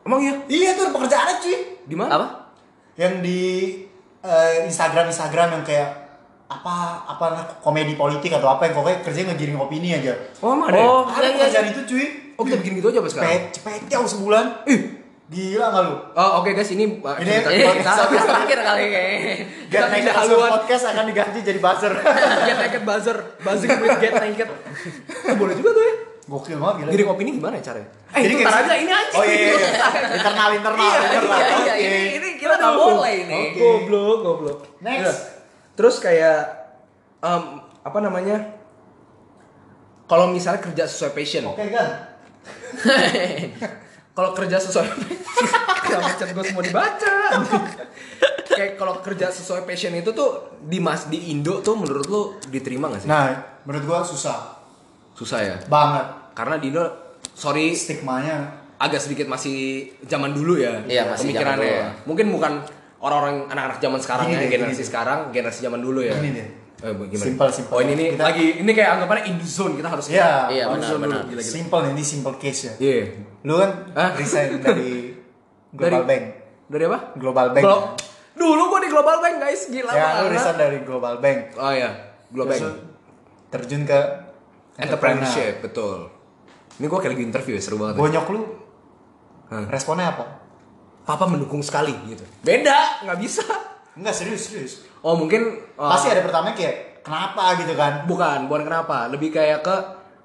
[0.00, 0.34] Emang iya?
[0.48, 2.10] iya tuh pekerjaannya cuy Di mana?
[2.18, 2.26] Apa?
[2.98, 3.40] yang di
[4.20, 5.88] eh, Instagram Instagram yang kayak
[6.50, 6.74] apa
[7.06, 7.24] apa
[7.62, 10.76] komedi politik atau apa yang pokoknya kerjanya ngegiring opini aja Oh, emang ada.
[10.76, 10.84] ya?
[10.84, 13.28] Oh, ada iya, iya, pekerjaan itu cuy Oh, kita bikin gitu aja apa sekarang?
[13.54, 14.80] cepet cepet sebulan Ih.
[15.30, 19.34] gila nggak lu Oh, oke guys, ini uh, Ini kita, kita, episode terakhir kali kayaknya.
[19.70, 20.50] Get Kita Naked haluan.
[20.50, 21.92] Podcast akan diganti jadi buzzer
[22.50, 24.48] get naked buzzer, buzzing with get naked.
[25.40, 25.94] Boleh juga tuh ya.
[26.30, 27.90] Gokil banget gila Giring opini gimana ya caranya?
[28.10, 28.62] Eh, Jadi ntar gitu.
[28.62, 29.16] aja ini aja.
[29.18, 29.68] Oh iya iya, iya.
[30.16, 31.26] Internal internal Iya, internal.
[31.34, 31.56] iya, iya.
[31.58, 31.74] Oke.
[31.76, 33.34] Ini, ini kita nggak boleh ini.
[33.34, 33.58] Oke.
[33.58, 34.58] Goblok, goblok.
[34.78, 35.02] Next.
[35.02, 35.12] Iya.
[35.74, 36.38] Terus kayak
[37.18, 37.42] em,
[37.80, 38.36] apa namanya?
[40.06, 41.42] Kalau misalnya kerja sesuai passion.
[41.46, 41.88] Oke kan
[44.10, 44.86] Kalau kerja sesuai
[45.80, 47.14] Kenapa chat gue semua dibaca.
[48.50, 52.90] Kayak kalau kerja sesuai passion itu tuh di mas di Indo tuh menurut lu diterima
[52.90, 53.08] gak sih?
[53.08, 54.58] Nah menurut gua susah
[55.12, 55.56] Susah ya.
[55.64, 56.06] banget
[56.40, 56.84] Karena di Indo
[57.30, 59.56] sorry stigmanya agak sedikit masih
[60.02, 61.52] zaman dulu ya Iya, masih pemikirannya.
[61.52, 61.76] zaman dulu.
[61.76, 61.88] ya.
[62.06, 62.52] Mungkin bukan
[62.98, 66.16] orang-orang anak-anak zaman sekarang Gini ya, deh, generasi gini sekarang, generasi zaman dulu ya.
[66.16, 66.48] Gini deh.
[66.80, 67.20] Eh, gimana?
[67.22, 67.74] Simple, simple.
[67.74, 70.48] Oh, ini nih Kita- lagi ini kayak anggapannya in the zone kita harus Iya.
[70.48, 71.20] Iya, harus benar, zone benar.
[71.22, 71.52] Gila, gila.
[71.52, 73.00] simple ini simple case ya Iya.
[73.42, 74.10] lu kan Hah?
[74.14, 74.92] resign dari
[75.76, 76.24] Global Dari- Bank
[76.66, 76.98] Dari apa?
[77.14, 77.84] Global Bank Glo-
[78.32, 81.90] Dulu gua di Global Bank guys, gila ya lu resign dari Global Bank Oh iya,
[82.26, 82.76] Global Terus Bank.
[83.50, 84.00] terjun ke
[84.78, 86.08] Entrepreneurship, betul.
[86.80, 87.94] Ini gua kayak lagi interview ya, seru banget.
[87.94, 88.00] ya.
[88.00, 88.40] bonyok lu
[89.46, 89.66] Hah.
[89.68, 90.24] responnya apa
[91.02, 92.22] Papa mendukung sekali gitu.
[92.40, 93.42] Beda, nggak bisa.
[93.92, 95.42] enggak serius serius Oh mungkin
[95.74, 99.08] uh, pasti ada pertama kayak kenapa gitu kan bukan, bukan kenapa.
[99.08, 99.76] Lebih kayak ke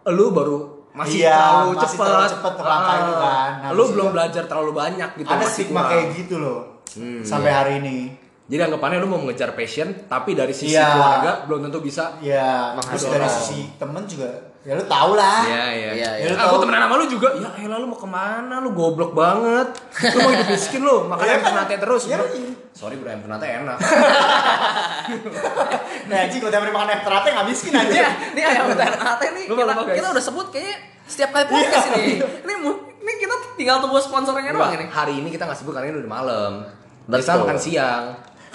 [0.08, 0.60] lu baru
[0.94, 3.50] masih Iya, terlalu masih cepet, terlalu cepet ke langkah Ah, itu kan.
[3.58, 5.28] Nah, lu belum juga- belajar terlalu banyak gitu.
[5.28, 5.92] ada stigma kurang.
[5.92, 6.60] kayak gitu loh
[6.94, 7.58] Hmm, sampai iya.
[7.58, 7.98] hari ini
[8.46, 10.86] Jadi anggapannya lu mau mengejar passion, tapi dari sisi Iya.
[10.88, 12.14] keluarga belum tentu bisa.
[12.22, 14.30] ya terus dari sisi temen juga
[14.66, 16.10] ya lu tau lah Iya, Iya, iya.
[16.18, 16.28] iya.
[16.28, 17.30] lu Aku temenan sama lu juga.
[17.36, 18.58] Ya elah lu mau ke mana?
[18.58, 19.78] Lu goblok banget.
[20.10, 22.02] Lu mau hidup miskin lu, makan Iya ayam ternate terus.
[22.06, 22.50] Iya, iya.
[22.72, 23.78] Sorry bro, ayam ternate enak.
[26.06, 29.46] nah anjing kalau hari makan ayam ternate nggak miskin aja Iya, ini ayam ternate nih.
[29.46, 30.76] Kita, kita udah sebut kayaknya
[31.06, 32.08] setiap kali podcast ini.
[32.18, 34.86] Ini mu- ini kita tinggal tunggu sponsornya doang ini.
[34.88, 36.52] Hari ini kita nggak sebut karena ini udah malam.
[37.06, 37.22] Betul.
[37.22, 38.04] Bisa makan siang.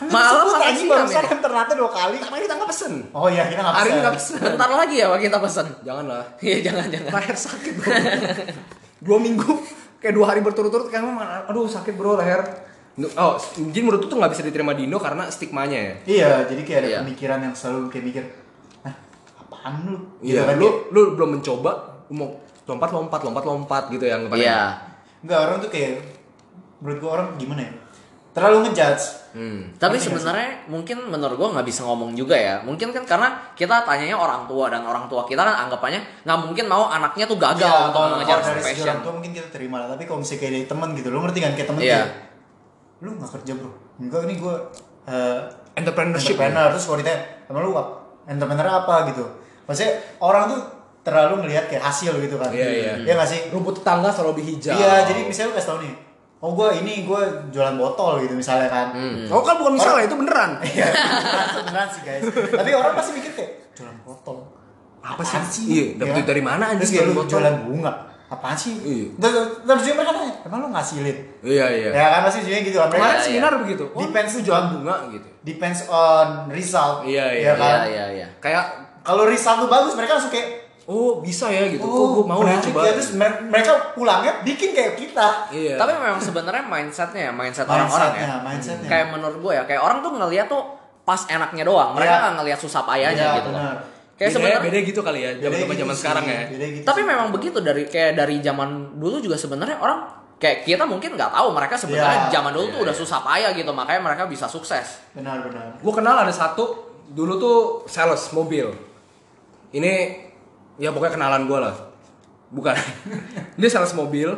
[0.02, 1.28] Malam Sebut makan siang barusan ini.
[1.28, 2.92] ayam ternate dua kali Karena kita nggak pesen.
[3.10, 4.36] oh iya kita nggak Hari ini nggak pesen.
[4.40, 5.66] Bentar lagi ya kita pesen.
[5.82, 6.24] Janganlah.
[6.38, 7.10] Iya, jangan jangan.
[7.12, 7.90] Leher sakit bro.
[9.06, 9.50] dua minggu,
[9.98, 12.40] kayak dua hari berturut-turut kayak emang, aduh sakit bro leher.
[13.14, 15.94] Oh, jadi menurut tuh nggak bisa diterima di Indo karena stigmanya ya.
[16.06, 16.98] iya jadi kayak ada Iya.
[17.00, 18.24] pemikiran yang selalu kayak mikir
[18.82, 18.92] Hah,
[19.38, 21.70] apaan lu Iya, kan, lu kayak- lu belum mencoba,
[22.06, 22.28] lu mau
[22.62, 24.44] lompat lompat lompat lompat gitu ya anggapannya.
[24.44, 24.60] Iya.
[25.20, 25.92] Enggak orang tuh kayak
[26.78, 27.72] menurut gua orang gimana ya
[28.32, 29.70] terlalu ngejudge Hmm.
[29.76, 32.58] Tapi sebenarnya mungkin menurut gua nggak bisa ngomong juga ya.
[32.60, 36.66] Mungkin kan karena kita tanyanya orang tua dan orang tua kita kan anggapannya nggak mungkin
[36.66, 38.90] mau anaknya tuh gagal Ya, untuk kalau mengejar dari passion.
[38.90, 41.38] orang tua mungkin kita terima lah tapi kalau misalnya kayak dari temen gitu lu ngerti
[41.38, 41.94] kan kayak temen Iya.
[41.94, 42.10] kayak
[43.00, 44.54] lu nggak kerja bro enggak ini gua
[45.06, 45.40] eh,
[45.72, 46.34] Entrepreneurship.
[46.34, 47.92] entrepreneur terus kalau ditanya sama lu apa
[48.26, 49.24] entrepreneur apa gitu
[49.64, 50.60] maksudnya orang tuh
[51.00, 52.92] terlalu ngelihat kayak hasil gitu kan Iya, iya.
[52.98, 54.74] Iya nggak sih Rumput tetangga selalu lebih hijau.
[54.74, 55.94] iya jadi misalnya lu kasih tau nih
[56.40, 58.96] oh gua ini gua jualan botol gitu misalnya kan
[59.28, 60.50] Oh kan bukan misalnya itu beneran.
[60.66, 62.22] Iya, beneran, beneran sih guys.
[62.50, 64.36] Tapi orang pasti mikir kayak jualan botol.
[65.00, 65.64] Apa Apaan sih?
[65.66, 66.28] Iya, dapet Ya duit kan?
[66.28, 67.30] dari mana anjing jualan botol?
[67.30, 67.92] jualan bunga.
[68.28, 68.74] Apaan sih?
[68.78, 69.06] Iya.
[69.16, 71.16] Terus terus juga mereka nanya, emang lu ngasilin?
[71.40, 71.90] Iya iya.
[71.90, 72.88] Ya kan pasti juga gitu kan.
[72.88, 73.84] Kemarin Iya, seminar begitu.
[73.86, 75.28] Oh, Depends lu jualan bunga gitu.
[75.40, 76.96] depends on result.
[77.02, 77.42] Iya, iya.
[77.42, 77.78] Ya kan?
[77.80, 78.26] Iya, iya, iya.
[78.38, 78.64] Kayak
[79.00, 80.59] Kalau result tuh bagus, mereka langsung kayak
[80.90, 82.92] oh bisa ya gitu kok gue mau ya coba ya.
[82.92, 88.10] terus mer- mereka pulangnya bikin kayak kita iya Tapi memang sebenarnya mindsetnya ya, mindset orang-orang
[88.12, 88.42] ya.
[88.42, 90.62] mindsetnya Kayak menurut gue ya, kayak orang tuh ngeliat tuh
[91.00, 91.94] pas enaknya doang.
[91.94, 92.20] Mereka Iya.
[92.20, 93.62] nggak ngeliat susah payahnya Iya, gitu loh.
[93.62, 93.76] benar.
[94.12, 96.84] Kayak beda, sebenarnya beda gitu kali ya zaman zaman gitu sekarang sih, ya bedanya gitu
[96.84, 97.06] Tapi sih.
[97.08, 99.98] memang begitu dari kayak dari zaman dulu juga sebenarnya orang
[100.36, 103.00] kayak kita mungkin nggak tahu mereka sebenarnya Iya, zaman dulu iya, tuh udah iya.
[103.00, 105.00] susah payah gitu makanya mereka bisa sukses.
[105.10, 106.64] benar benar gue kenal ada satu
[107.08, 108.68] dulu tuh sales mobil
[109.70, 109.92] ini
[110.80, 111.74] ya pokoknya kenalan gue lah.
[112.50, 112.74] Bukan.
[113.60, 114.32] Dia sales mobil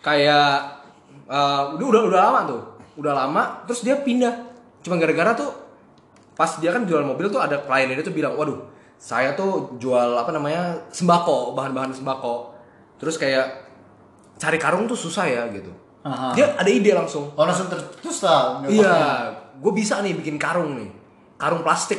[0.00, 0.80] kayak
[1.28, 2.62] eh, udah udah udah lama tuh.
[2.96, 4.32] Udah lama terus dia pindah.
[4.80, 5.52] Cuma gara-gara tuh
[6.32, 8.60] pas dia kan jual mobil tuh ada klien dia tuh bilang waduh
[8.96, 12.56] saya tuh jual apa namanya sembako bahan-bahan sembako.
[12.96, 13.68] Terus kayak
[14.36, 15.68] cari karung tuh susah ya gitu.
[16.06, 16.30] Aha.
[16.32, 17.28] dia ada ide langsung.
[17.34, 19.26] Oh langsung ter- terus lah Iya,
[19.58, 20.88] gue bisa nih bikin karung nih,
[21.34, 21.98] karung plastik.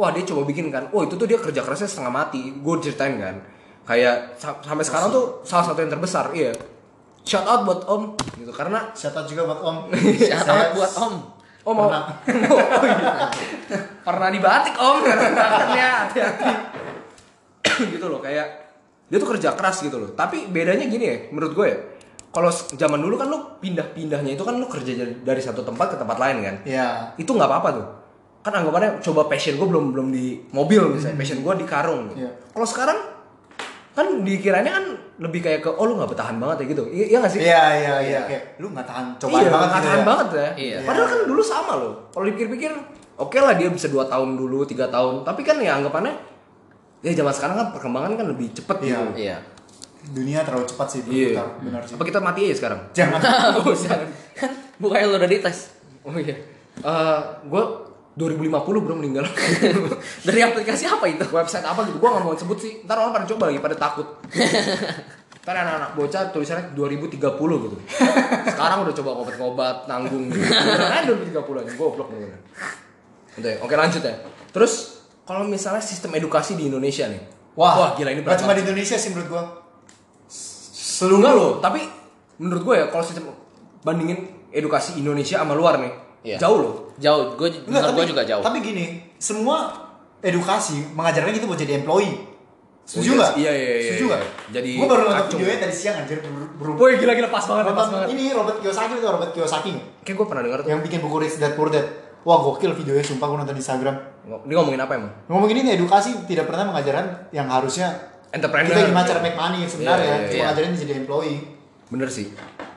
[0.00, 2.56] Wah dia coba bikin kan, wah itu tuh dia kerja kerasnya setengah mati.
[2.56, 3.36] Gue ceritain kan,
[3.84, 6.48] kayak sa- sampai sekarang tuh salah satu yang terbesar, iya.
[7.20, 9.76] Shout out buat Om, gitu karena shout out juga buat om
[10.32, 11.14] Shout out Saya- buat Om.
[11.60, 12.04] Om mau Pernah.
[12.56, 13.12] oh, iya.
[14.08, 14.96] pernah dibatik Om,
[15.76, 15.92] ya
[17.80, 18.46] gitu loh, kayak
[19.06, 20.10] dia tuh kerja keras gitu loh.
[20.16, 21.76] Tapi bedanya gini ya, menurut gue ya,
[22.30, 26.14] kalau zaman dulu kan lu pindah-pindahnya itu kan lu kerja dari- satu tempat ke tempat
[26.16, 27.86] lain kan ya itu nggak apa-apa tuh
[28.40, 32.08] kan anggapannya coba passion gue belum belum di mobil misalnya passion gue di karung.
[32.12, 32.30] Iya.
[32.50, 32.98] kalau sekarang
[33.90, 34.84] kan dikiranya kan
[35.18, 36.82] lebih kayak ke oh lu nggak bertahan banget ya gitu.
[36.88, 37.40] I- iya nggak sih?
[37.42, 38.20] Iya iya iya.
[38.24, 40.06] Kayak lu nggak tahan cobaan iya, banget nggak gitu tahan ya.
[40.06, 40.48] banget ya.
[40.56, 40.76] Iya.
[40.82, 41.92] padahal kan dulu sama loh.
[42.08, 42.72] Kalau dipikir-pikir
[43.18, 45.20] oke lah dia bisa dua tahun dulu tiga tahun.
[45.20, 46.14] Tapi kan ya anggapannya
[47.00, 48.86] ya zaman sekarang kan perkembangan kan lebih cepet Iya.
[48.86, 49.04] gitu.
[49.18, 49.38] Iya.
[50.00, 51.36] dunia terlalu cepat sih iya.
[51.36, 51.92] Berputar benar sih.
[51.92, 52.80] Apa kita mati aja sekarang?
[52.90, 53.20] Jangan.
[53.60, 54.08] Oh, jangan.
[54.32, 55.76] Kan bukannya lu udah dites.
[56.00, 56.32] Oh iya.
[56.80, 57.62] Eh, gue
[58.20, 59.24] 2050 belum meninggal.
[60.28, 61.24] Dari aplikasi apa itu?
[61.32, 61.96] website apa gitu?
[61.96, 62.72] Gua nggak mau sebut sih.
[62.84, 64.06] Ntar orang pada coba lagi pada takut.
[65.48, 67.76] Ntar anak-anak bocah tulisannya 2030 gitu.
[68.44, 70.44] Sekarang udah coba ngobat-ngobat nanggung gitu.
[70.44, 72.36] Beneran aja 2030 aja goblok bener
[73.40, 74.14] Udah, oke lanjut ya.
[74.52, 77.24] Terus kalau misalnya sistem edukasi di Indonesia nih.
[77.56, 79.44] Wah, gila ini berat cuma di Indonesia sih menurut gua.
[81.00, 81.80] Enggak loh tapi
[82.40, 83.32] menurut gue ya kalau sistem
[83.84, 86.36] bandingin edukasi Indonesia sama luar nih Iya.
[86.36, 88.44] jauh loh Jauh, gue menurut gue juga jauh.
[88.44, 89.72] Tapi gini, semua
[90.20, 92.12] edukasi mengajarkan kita buat jadi employee.
[92.84, 93.32] Setuju nggak?
[93.40, 94.10] Iya, iya, iya, Setuju iya.
[94.12, 94.22] nggak?
[94.52, 97.64] Jadi gue baru nonton videonya tadi siang anjir ber- ber- Woi gila gila pas banget
[97.70, 100.98] pas banget ini Robert Kiyosaki itu Robert Kiyosaki kayak gue pernah dengar tuh yang bikin
[101.00, 101.86] buku Rich Dad Poor Dad.
[102.20, 103.96] Wah gokil videonya sumpah gue nonton di Instagram.
[104.44, 107.88] ini ngomongin apa emang Ngomongin ini edukasi tidak pernah mengajarkan yang harusnya
[108.28, 110.46] entrepreneur kita gimana cara make money sebenarnya, Iya, iya, cuma iya.
[110.52, 111.38] ngajarin jadi employee.
[111.88, 112.26] Bener sih.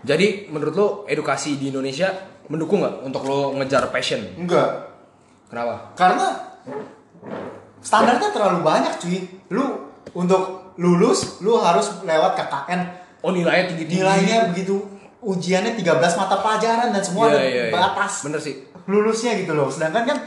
[0.02, 2.08] Jadi menurut lo edukasi di Indonesia
[2.46, 4.20] mendukung nggak untuk lo ngejar passion?
[4.36, 4.70] Enggak,
[5.48, 5.94] Kenapa?
[5.94, 6.28] karena
[7.80, 9.18] standarnya terlalu banyak cuy.
[9.50, 9.66] Lu
[10.14, 12.82] untuk lulus lu harus lewat KKN
[13.22, 14.02] Oh nilainya tinggi tinggi.
[14.02, 14.76] nilainya begitu
[15.22, 17.72] ujiannya 13 mata pelajaran dan semua Iya, ada iya, iya.
[17.72, 18.68] batas Bener sih.
[18.84, 20.18] lulusnya gitu loh sedangkan kan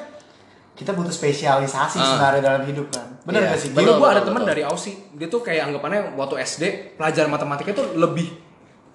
[0.72, 2.06] kita butuh spesialisasi Ah.
[2.08, 3.48] sebenarnya dalam hidup kan bener Iya.
[3.52, 6.62] gak sih Dulu gue ada teman dari Aussie, dia tuh kayak anggapannya waktu SD
[6.96, 8.32] pelajaran matematika tuh lebih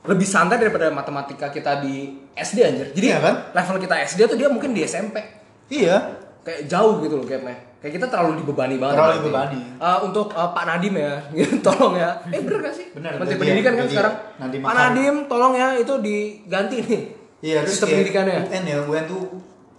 [0.04, 2.88] lebih santai daripada matematika kita di SD anjir.
[2.92, 3.36] Jadi Iya kan?
[3.52, 5.22] level kita SD tuh dia mungkin di SMP.
[5.68, 7.54] iya Kayak jauh gitu loh gapnya.
[7.78, 8.98] Kayak kita terlalu dibebani banget.
[8.98, 9.60] Terlalu dibebani.
[9.78, 11.14] Eh, untuk eh, Pak Nadim ya,
[11.66, 12.10] tolong ya.
[12.28, 12.86] Eh bener gak sih?
[12.92, 14.16] Bener, Menteri jadi Pendidikan ya, kan sekarang.
[14.38, 14.74] Nadim Pak.
[14.74, 17.02] Nadim, tolong ya itu diganti nih.
[17.42, 18.38] iya terus sistem kayak pendidikannya.
[18.48, 19.22] UN ya UN tuh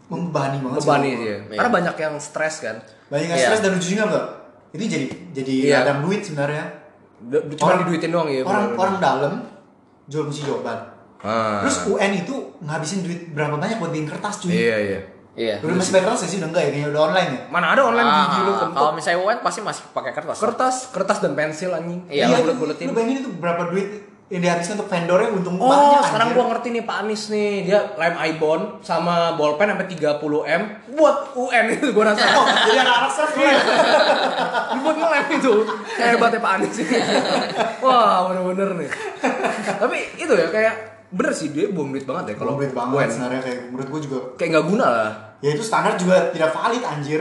[0.07, 0.79] membebani banget.
[0.79, 1.39] Membebani sih ya.
[1.43, 1.57] Iya.
[1.59, 2.77] Karena banyak yang stres kan.
[3.07, 3.47] banyak yang Iya.
[3.51, 4.27] stres dan ujungnya enggak
[4.73, 5.75] itu jadi jadi Iya.
[5.83, 6.65] ladang duit sebenarnya
[7.55, 8.41] Cuma diduitin doang ya.
[8.43, 9.33] orang orang dalam
[10.13, 10.79] jual musik jawaban
[11.19, 11.63] Ah.
[11.63, 15.01] terus UN itu ngabisin duit berapa banyak buat bikin kertas cuy Iya iya.
[15.33, 15.55] Iya.
[15.59, 17.83] udah masih pakai kertas nggak sih udah enggak ya kayaknya udah online ya Mana ada
[17.83, 18.77] online Ah, gigi lu bentuk.
[18.77, 20.37] Kalau misalnya UN pasti masih pakai kertas.
[20.37, 22.01] kertas, kertas dan pensil anjing.
[22.07, 22.85] Iya, itu- bulet-buletin.
[22.85, 23.89] lu bayangin itu berapa duit
[24.33, 26.37] yang dihabiskan untuk vendornya untung Oh, banyak sekarang anjir.
[26.39, 31.17] gua ngerti nih Pak Anies nih, dia lem ibon sama bolpen sampai 30 m buat
[31.35, 32.25] UN itu gua rasa.
[32.33, 33.55] oh jadi anak-anak stres Iya.
[34.75, 35.53] buat ngelem itu.
[35.93, 36.97] Kayak hebatnya Pak Anies ini.
[37.79, 38.91] Wah, bener-bener nih.
[39.75, 40.75] Tapi itu ya kayak
[41.13, 43.09] bener sih dia buang duit banget ya kalau kalau duit banget UN.
[43.11, 45.11] sebenarnya kayak menurut gua juga Kayak nggak guna lah.
[45.39, 47.21] ya itu standar juga tidak valid anjir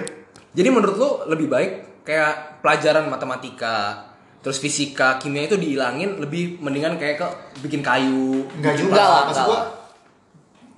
[0.49, 4.09] Jadi menurut lu lebih baik kayak pelajaran matematika,
[4.41, 7.27] terus fisika, kimia itu dihilangin lebih mendingan kayak ke
[7.61, 8.41] bikin kayu.
[8.53, 9.63] enggak juga lah, maksud gua lah.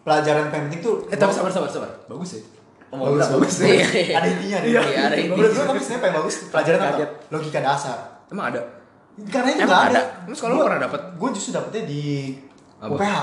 [0.02, 1.90] pelajaran penting tuh Eh tapi sabar sabar sabar.
[2.06, 2.42] Bagus ya.
[2.92, 4.16] bagus bagus Iya, iya.
[4.16, 5.34] ada intinya deh Iya, ada intinya.
[5.34, 6.96] menurut gua tapi sebenarnya paling bagus pelajaran apa
[7.30, 7.98] logika dasar
[8.28, 8.62] Emang ada?
[9.24, 10.02] karena itu Emang nggak ada?
[10.24, 11.02] Terus kalau lu pernah dapet?
[11.14, 12.04] gue justru dapetnya di
[12.78, 12.92] Apa?
[12.92, 13.16] UPH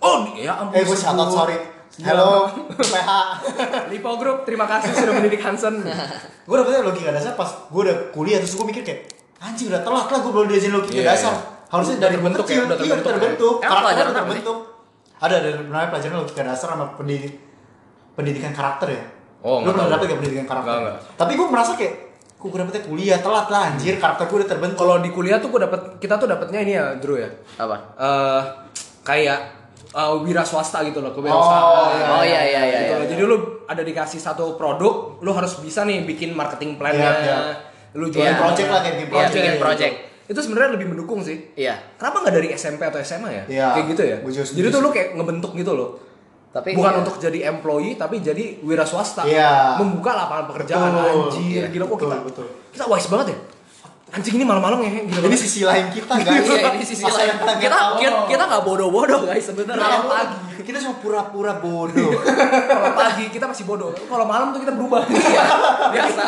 [0.00, 0.72] Oh ya ampun.
[0.72, 1.56] eh gue shout out sorry
[1.98, 3.10] hello UPH
[3.88, 5.80] Lipo Group, terima kasih sudah mendidik Hansen.
[6.42, 9.00] gue dapetnya logika dasar pas gue udah kuliah terus gue mikir kayak
[9.40, 11.40] anjing udah telat lah gue baru diajarin logika Iya, dasar iya.
[11.68, 13.12] harusnya Udah dari terbentuk kecil ya, udah iya, terbentuk ya.
[13.12, 14.58] terbentuk karakternya pelajaran udah terbentuk
[15.18, 17.34] ada ada namanya pelajaran logika dasar sama pendidik
[18.12, 19.04] pendidikan karakter ya
[19.38, 20.98] Oh, lu nggak pernah dapet gak pendidikan karakter Nggak, nggak.
[21.14, 21.94] tapi gue merasa kayak
[22.34, 25.48] kok gue dapetnya kuliah telat lah anjir karakter gue udah terbentuk Kalau di kuliah tuh
[25.48, 27.30] gue dapet kita tuh dapetnya ini ya, Drew ya.
[27.56, 27.76] Apa?
[27.96, 28.42] eh
[29.04, 29.38] kayak
[29.88, 31.70] eh, wira swasta gitu loh, Oh, kewirausahaan.
[31.92, 32.78] iya, Oh iya iya iya.
[32.80, 32.94] Gitu.
[32.96, 33.06] iya.
[33.08, 36.98] Jadi lu ada dikasih satu produk, lu harus bisa nih bikin marketing plan-nya.
[36.98, 37.38] Iya, iya.
[37.96, 38.12] Lu Iya.
[38.12, 39.64] jualan project lah kayak bikin Iya, project bikin gitu.
[39.64, 39.94] project.
[40.28, 41.36] Itu sebenarnya lebih mendukung sih.
[41.56, 41.74] Iya.
[41.96, 43.44] Kenapa nggak dari SMP atau SMA ya?
[43.48, 43.68] Iya.
[43.72, 44.16] Kayak gitu ya.
[44.44, 45.90] Jadi tuh lu kayak ngebentuk gitu loh.
[46.48, 47.00] Tapi Bukan iya.
[47.04, 49.24] untuk jadi employee tapi jadi wira swasta.
[49.24, 49.76] Iya.
[49.76, 51.08] Membuka lapangan pekerjaan Betul.
[51.28, 51.60] anjir.
[51.60, 51.68] Iya.
[51.68, 52.16] Gila kok Betul, kita.
[52.24, 52.46] betul.
[52.72, 53.38] Kita wise banget ya.
[54.08, 54.90] Anjing ini malam-malam ya.
[55.04, 57.28] Gila ini sisi lain kita guys Iya, ini sisi Masa lain.
[57.28, 59.84] kita nggak Kita kita kita nggak bodoh-bodoh guys sebenarnya.
[59.84, 62.12] Kalau pagi kita cuma pura-pura bodoh
[62.64, 63.92] Kalau pagi kita masih bodoh.
[63.92, 65.04] Kalau malam tuh kita berubah.
[65.28, 65.44] Iya.
[65.90, 66.22] Biasa.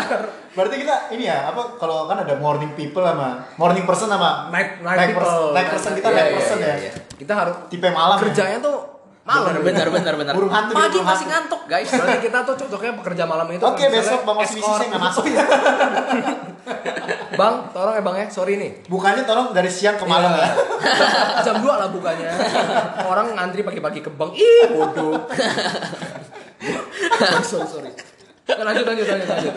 [0.50, 4.80] Berarti kita ini ya apa kalau kan ada morning people sama morning person sama Night
[4.80, 5.46] night, person, people.
[5.52, 6.74] night person kita Iya, night iya, person iya, ya.
[6.76, 6.92] iya.
[7.16, 8.16] Kita harus Tipe malam.
[8.16, 8.22] ya?
[8.22, 8.76] kerjanya tuh
[9.30, 9.62] malam.
[9.62, 10.32] Benar benar benar.
[10.34, 11.30] Burung hantu Pagi burung masih hantu.
[11.30, 11.88] ngantuk guys.
[11.88, 13.62] Berarti kita tuh cocoknya pekerja malam itu.
[13.62, 14.76] Oke, misalnya besok Bang escort.
[14.76, 15.40] saya nggak masuk ya.
[17.32, 18.70] Bang, tolong ya Bang ya, sorry nih.
[18.84, 20.44] Bukannya tolong dari siang ke malam Iya.
[20.44, 20.50] ya.
[21.46, 22.28] Jam 2 lah bukannya.
[23.02, 24.34] Orang ngantri pagi-pagi ke bank.
[24.34, 25.16] Ih, bodoh.
[27.42, 27.90] sorry, sorry.
[28.46, 29.54] Nah, lanjut, lanjut, lanjut, lanjut.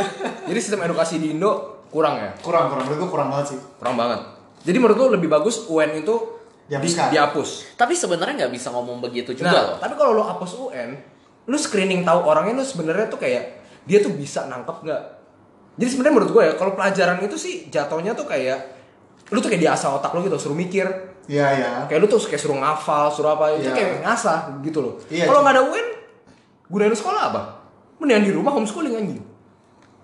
[0.48, 2.30] Jadi sistem edukasi di Indo kurang ya?
[2.40, 3.60] Kurang kurang menurut gue kurang banget sih.
[3.78, 4.20] Kurang banget.
[4.64, 6.16] Jadi menurut lu lebih bagus UN itu
[6.64, 7.08] di- Dihapuskan.
[7.10, 7.50] dihapus.
[7.74, 9.78] Tapi sebenarnya nggak bisa ngomong begitu juga Nah, loh.
[9.78, 10.96] tapi kalau lo hapus UN,
[11.44, 13.44] lu screening tahu orangnya lu sebenarnya tuh kayak
[13.84, 15.02] dia tuh bisa nangkep nggak?
[15.76, 18.60] Jadi sebenarnya menurut gue ya, kalau pelajaran itu sih jatuhnya tuh kayak
[19.28, 20.86] lu tuh kayak diasah otak lu gitu, suruh mikir.
[21.26, 21.72] Iya ya.
[21.86, 23.74] Kayak lu tuh kayak suruh ngafal, suruh apa itu Iya.
[23.74, 24.94] kayak ngasah gitu loh.
[25.08, 25.88] Iya, kalau nggak ada UN,
[26.66, 27.42] gunain sekolah apa?
[27.98, 29.24] Mendingan di rumah homeschooling anjing.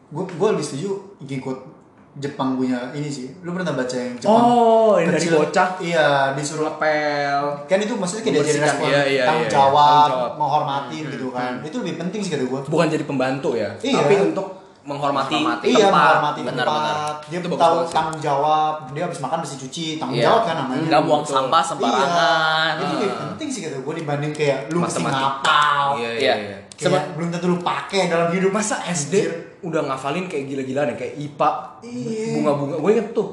[0.09, 0.91] Gue gue lebih setuju
[1.21, 1.57] ikut
[2.11, 3.29] Jepang punya ini sih.
[3.39, 4.33] Lu pernah baca yang Jepang?
[4.33, 5.69] Oh, yang dari bocah.
[5.77, 7.41] Iya, disuruh Ngepel.
[7.63, 10.31] kan itu maksudnya kayak diajarin Membersihkan, respon iya, iya, tanggung iya, jawab, tanggung jawab.
[10.35, 11.51] menghormatin gitu kan.
[11.61, 12.59] Itu lebih penting sih kata gue.
[12.65, 13.99] Bukan jadi pembantu ya, Iya.
[13.99, 14.47] tapi untuk
[14.81, 15.67] menghormati, Menghormati.
[15.69, 15.93] Iya, tempat.
[15.93, 16.81] menghormati Benar, tempat.
[16.81, 17.13] benar.
[17.21, 17.93] Dia Itu bagus tahu sih.
[17.93, 18.73] tanggung jawab.
[18.89, 20.25] Dia habis makan mesti cuci, tanggung Iya.
[20.25, 20.81] jawab kan namanya.
[20.83, 21.33] Nggak buang Betul.
[21.37, 22.71] sampah sembarangan.
[22.73, 25.85] Iya, itu lebih penting sih kata gue dibanding kayak lu mesti ngapal.
[25.95, 26.33] Iya, Iya.
[26.35, 28.49] iya, Kayak Seben- belum tentu lu pakai dalam hidup.
[28.49, 29.31] Masa SD Anjir.
[29.61, 31.49] udah ngafalin kayak gila-gilaan ya kayak IPA,
[31.83, 32.25] Iya.
[32.33, 32.75] bunga-bunga.
[32.77, 33.29] Gue inget tuh.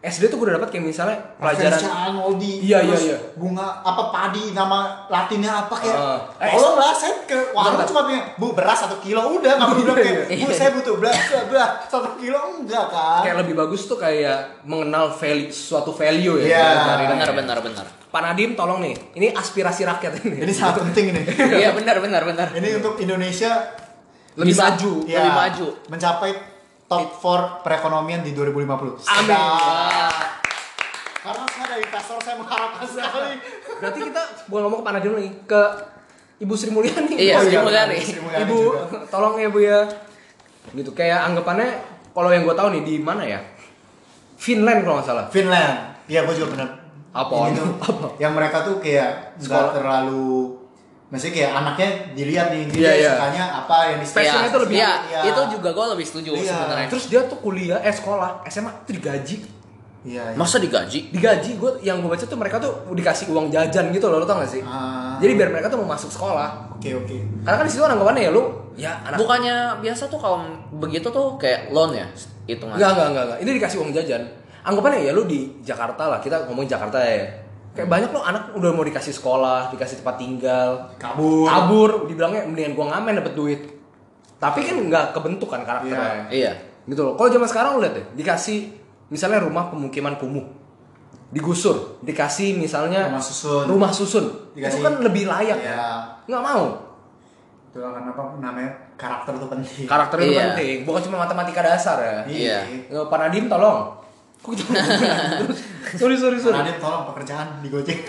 [0.00, 3.16] SD tuh gue udah dapat kayak misalnya pelajaran Arnoldi, Iya, iya, iya.
[3.36, 6.18] bunga apa padi nama latinnya apa kayak Ah.
[6.40, 9.82] Eh, tolong lah saya ke warung cuma punya bu beras satu kilo udah nggak perlu
[9.84, 10.40] bilang kayak Iya.
[10.40, 15.12] bu saya butuh beras beras satu kilo enggak kan kayak lebih bagus tuh kayak mengenal
[15.12, 16.96] value suatu value ya.
[16.96, 17.86] Dari- Benar benar benar.
[18.10, 18.94] Pak Nadim tolong nih.
[19.14, 20.42] Ini aspirasi rakyat ini.
[20.42, 21.24] ini sangat penting nih
[21.62, 22.50] Iya benar benar benar.
[22.52, 23.70] ini untuk Indonesia
[24.34, 24.66] lebih Bisa.
[24.68, 24.92] maju.
[25.04, 25.66] ya, Lebih maju.
[25.88, 26.30] mencapai
[26.84, 29.30] top 4 perekonomian di 2050 Amin.
[31.20, 33.34] Karena saya dari investor saya mengharapkan sekali
[33.78, 35.62] Berarti kita bukan ngomong ke Pak Nadim lagi ke
[36.40, 37.14] Ibu Sri Mulyani.
[37.14, 37.96] Iya, Oh, Sri iya, Mulyani.
[38.00, 38.98] Sri Mulyani Ibu, juga.
[39.06, 39.84] tolong ya Bu ya.
[40.72, 41.68] Gitu kayak anggapannya
[42.10, 43.38] kalau yang gue tahu nih di mana ya?
[44.34, 45.24] Finland kalau nggak salah.
[45.28, 46.79] Finland iya gue juga pernah
[47.10, 47.34] Apa?
[47.44, 48.06] Ini tuh, Apa?
[48.16, 49.74] yang mereka tuh kayak nggak Sekolah.
[49.74, 50.54] terlalu
[51.10, 53.10] maksudnya kayak anaknya dilihat nih dia Iya, iya.
[53.12, 55.20] sukanya apa yang di Passionnya Iya, tuh lebih- Iya, Iya.
[55.26, 56.46] itu juga gue lebih setuju Iya.
[56.54, 56.86] sebenarnya.
[56.86, 59.36] Terus dia tuh kuliah, eh sekolah, SMA itu digaji.
[60.00, 60.38] iya iya.
[60.38, 61.10] Masa digaji?
[61.10, 64.38] Digaji, gue yang gue baca tuh mereka tuh dikasih uang jajan gitu loh, lo tau
[64.38, 64.62] gak sih?
[64.62, 65.18] Ah.
[65.18, 66.72] Jadi biar mereka tuh mau masuk sekolah.
[66.72, 68.42] oke oke Karena kan di situ anggapannya ya lu,
[68.74, 69.18] ya anak.
[69.18, 70.46] Bukannya biasa tuh kalau
[70.78, 72.06] begitu tuh kayak loan ya
[72.46, 72.78] hitungan.
[72.78, 73.38] Enggak, enggak, enggak, enggak.
[73.42, 74.22] Ini dikasih uang jajan.
[74.60, 77.24] Anggapannya ya lu di Jakarta lah, kita ngomongin Jakarta ya.
[77.70, 82.74] Kayak banyak lo anak udah mau dikasih sekolah, dikasih tempat tinggal, kabur kabur, dibilangnya mendingan
[82.74, 83.60] gua ngamen dapet duit.
[84.36, 86.28] Tapi kan nggak kebentuk kan karakternya.
[86.28, 86.52] Iya.
[86.84, 87.14] Gitu loh.
[87.14, 88.74] Kalau zaman sekarang lu lihat deh, dikasih
[89.08, 90.44] misalnya rumah pemukiman kumuh.
[91.30, 93.64] Digusur, dikasih misalnya Rumah susun.
[93.70, 94.24] Rumah susun.
[94.50, 95.70] Dikasih- Itu kan lebih layak Iya.
[95.70, 95.88] ya.
[96.26, 96.64] Nggak mau.
[97.70, 98.66] itu kan apa namanya
[98.98, 100.58] karakter tuh penting Karakter itu Iya.
[100.58, 102.18] penting, bukan cuma matematika dasar ya.
[102.26, 102.58] Iya.
[103.06, 103.94] Pak Nadim tolong.
[104.40, 104.52] Kok?
[104.56, 105.58] Terus,
[106.00, 106.56] sorry, sorry, sorry.
[106.56, 107.98] Nadine tolong pekerjaan di Gojek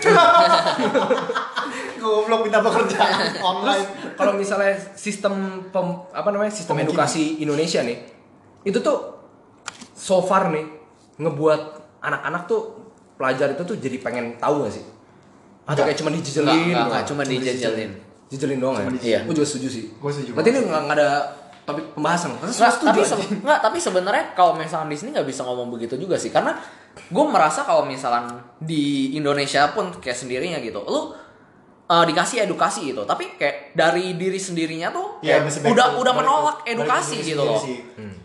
[2.02, 3.86] goblok minta pekerjaan online
[4.18, 7.98] Kalau misalnya sistem pem- apa namanya sistem edukasi Indonesia nih,
[8.64, 9.22] itu tuh
[9.94, 10.66] so far nih
[11.20, 11.60] ngebuat
[12.02, 12.60] anak-anak tuh
[13.14, 14.84] pelajar itu tuh jadi pengen tahu gak sih?
[15.62, 16.74] Atau kayak cuma dijejelin?
[17.06, 17.90] Cuma dijejelin.
[18.26, 18.86] Dijejelin doang ya?
[18.98, 19.18] Iya.
[19.28, 19.84] Gue juga setuju sih.
[20.00, 21.08] Gua setuju Berarti ini nggak ada
[21.72, 22.30] topik pembahasan.
[22.34, 26.14] Nggak, setuju tapi nggak, tapi sebenarnya kalau misalkan di sini nggak bisa ngomong begitu juga
[26.14, 26.28] sih.
[26.28, 26.52] Karena
[26.92, 31.12] gue merasa kalau misalkan di Indonesia pun kayak sendirinya gitu lu
[31.84, 33.02] eh, dikasih edukasi gitu.
[33.02, 37.42] Tapi kayak dari diri sendirinya tuh Iya, kayak udah to- udah balik- menolak edukasi gitu
[37.42, 37.58] loh.
[37.58, 37.78] sih.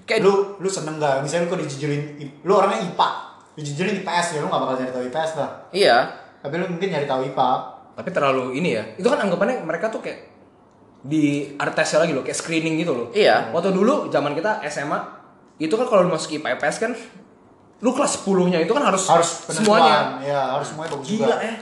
[0.04, 2.00] kayak lu lu seneng gak misalnya lu kok dijujurin
[2.42, 3.10] lu orangnya IPA
[3.56, 5.50] dijujurin IPS ya lu gak bakal nyari tahu IPS lah.
[5.70, 5.98] Iya.
[6.38, 7.50] Tapi lu mungkin nyari tahu IPA
[7.92, 8.84] Tapi terlalu ini ya.
[8.94, 10.37] Itu kan anggapannya mereka tuh kayak
[11.02, 13.08] di ada tesnya lagi loh, kayak screening gitu loh.
[13.14, 13.54] Iya.
[13.54, 15.00] Waktu dulu zaman kita SMA
[15.58, 16.92] itu kan kalau lu masuk IPA IPS kan
[17.78, 20.18] lu kelas 10-nya itu kan harus harus semuanya.
[20.18, 20.26] penentuan.
[20.26, 21.56] ya harus semuanya bagus Gila juga ya.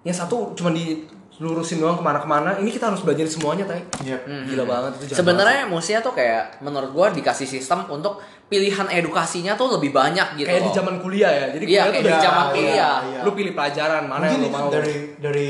[0.00, 2.56] Yang satu cuma dilurusin doang ke mana-kemana.
[2.56, 3.84] Ini kita harus belajar semuanya, tay.
[4.00, 4.16] Iya.
[4.24, 8.16] Gila banget itu sebenarnya mestinya tuh kayak menurut gua dikasih sistem untuk
[8.48, 10.72] pilihan edukasinya tuh lebih banyak gitu kayak loh.
[10.72, 11.46] di zaman kuliah ya.
[11.52, 12.96] Jadi Iya, kuliah tuh kayak di udah zaman iya, kuliah.
[13.04, 13.20] iya.
[13.20, 14.68] lu pilih pelajaran mana mungkin yang lu mau.
[14.72, 15.48] dari dari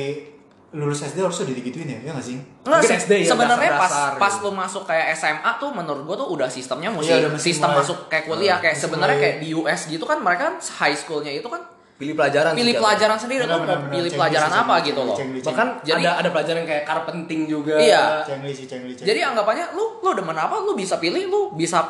[0.70, 3.92] lulus SD harusnya udah digituin ya ya nggak sih Enggak, se- SD ya, sebenarnya pas
[4.14, 4.44] pas gitu.
[4.44, 7.70] lu masuk kayak SMA tuh menurut gua tuh udah sistemnya mesti Iya, udah mesti sistem
[7.70, 10.92] mulai- masuk kayak kuliah kayak mesti sebenarnya kayak di US gitu kan mereka kan high
[10.94, 11.62] schoolnya itu kan
[11.94, 12.52] pilih pelajaran.
[12.52, 15.16] pilih sih, pelajaran sendiri Benar, tuh pilih Cengli pelajaran sih, apa cengli, gitu loh.
[15.18, 17.74] Bahkan Jadi- ada ada pelajaran kayak carpenting juga.
[17.74, 18.02] Iya.
[18.22, 21.82] cengli sih cengli cengli Jadi anggapannya lu lu demen apa lu bisa pilih lu bisa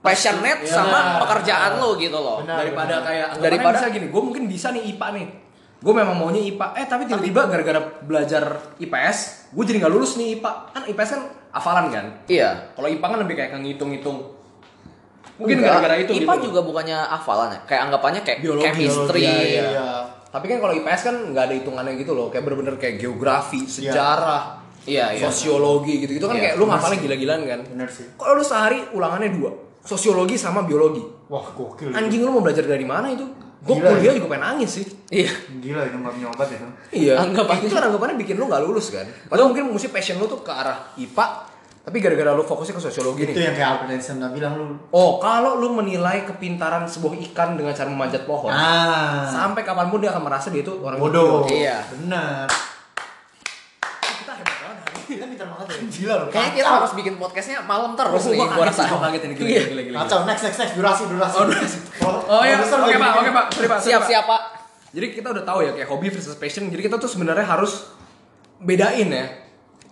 [0.00, 0.74] passionate Iya.
[0.74, 2.42] sama pekerjaan lu gitu loh.
[2.42, 2.60] Benar.
[2.60, 5.26] daripada kayak Daripada- daripada bisa gini gue mungkin bisa nih IPA nih
[5.84, 10.40] gue memang maunya IPA eh tapi tiba-tiba gara-gara belajar IPS gue jadi nggak lulus nih
[10.40, 11.22] IPA kan IPS kan
[11.54, 12.06] hafalan kan?
[12.26, 12.72] Iya.
[12.74, 14.18] kalau IPA kan lebih kayak ngitung-ngitung.
[15.34, 16.44] Mungkin gara-gara itu IPA gitu.
[16.50, 17.60] juga bukannya hafalan ya.
[17.68, 19.22] Kayak anggapannya kayak Biologi, chemistry.
[19.22, 19.64] biologi, iya, iya.
[19.70, 19.88] iya.
[20.34, 22.26] tapi kan kalau IPS kan nggak ada hitungannya gitu loh.
[22.32, 25.24] Kayak bener-bener kayak geografi sejarah Iya, iya.
[25.24, 27.60] sosiologi gitu gitu kan Iya, kayak lu ngapalin gila-gilaan kan?
[27.64, 28.04] Bener sih.
[28.20, 29.50] Kalau lu sehari ulangannya dua?
[29.80, 31.00] Sosiologi sama biologi.
[31.32, 31.92] Wah gokil.
[31.92, 33.24] Anjing lu mau belajar dari mana itu
[33.64, 34.12] gue kuliah ya.
[34.14, 35.32] juga pengen nangis sih Iya.
[35.58, 37.14] gila itu nggak nyobat itu Iya.
[37.18, 39.02] Anggapannya- itu anggapannya bikin lu nggak lulus kan.
[39.24, 41.26] Padahal mungkin mesti passion lu tuh ke arah IPA,
[41.80, 43.44] tapi gara-gara lu fokusnya ke sosiologi itu nih.
[43.44, 47.86] yang kayak Albert Einstein bilang lu Oh, kalau lu menilai kepintaran sebuah ikan dengan cara
[47.86, 51.84] memanjat pohon, ah sampai kapan pun dia akan merasa dia itu orang bodoh Iya.
[51.90, 52.48] benar
[54.00, 54.93] Kita hebat banget hari ini.
[55.06, 58.38] Kita minta banget ya gila loh Kayaknya kita harus bikin podcastnya malam terus Oh, nih
[58.40, 58.82] gua rasa.
[58.86, 59.62] gua kaget ini gila, Iya.
[59.84, 61.78] gila, kacau next next next durasi durasi Oh, durasi.
[62.00, 63.78] oh, Oh iya, oke pak, oke pak, sorry pak.
[63.78, 64.42] sorry, Siap siap Pak.
[64.90, 66.66] Jadi kita udah tahu ya kayak hobi versus passion.
[66.66, 67.90] Jadi kita tuh sebenarnya harus
[68.56, 69.26] bedain ya,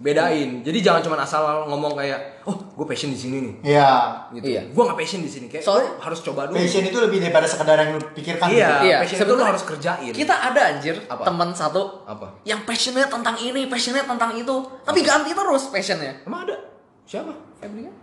[0.02, 0.60] bedain.
[0.60, 3.54] Jadi jangan cuma asal ngomong kayak, oh gue passion di sini nih.
[3.70, 4.44] iya Gitu.
[4.50, 4.62] Iya.
[4.68, 5.46] Gue nggak passion di sini.
[5.46, 6.56] Kayak Soalnya- lu harus coba dulu.
[6.56, 8.74] passion itu lebih daripada sekedar yang lu pikirkan Iya, gitu.
[8.84, 10.12] Iya, passion itu lu sebenarnya harus kerjain.
[10.12, 11.22] Kita ada anjir Apa?
[11.22, 12.26] teman satu Apa?
[12.42, 16.12] yang passionate tentang ini, passionate tentang itu, tapi ganti terus passionnya.
[16.22, 16.56] Emang ada?
[17.04, 17.30] Siapa?
[17.56, 17.94] Febri kan?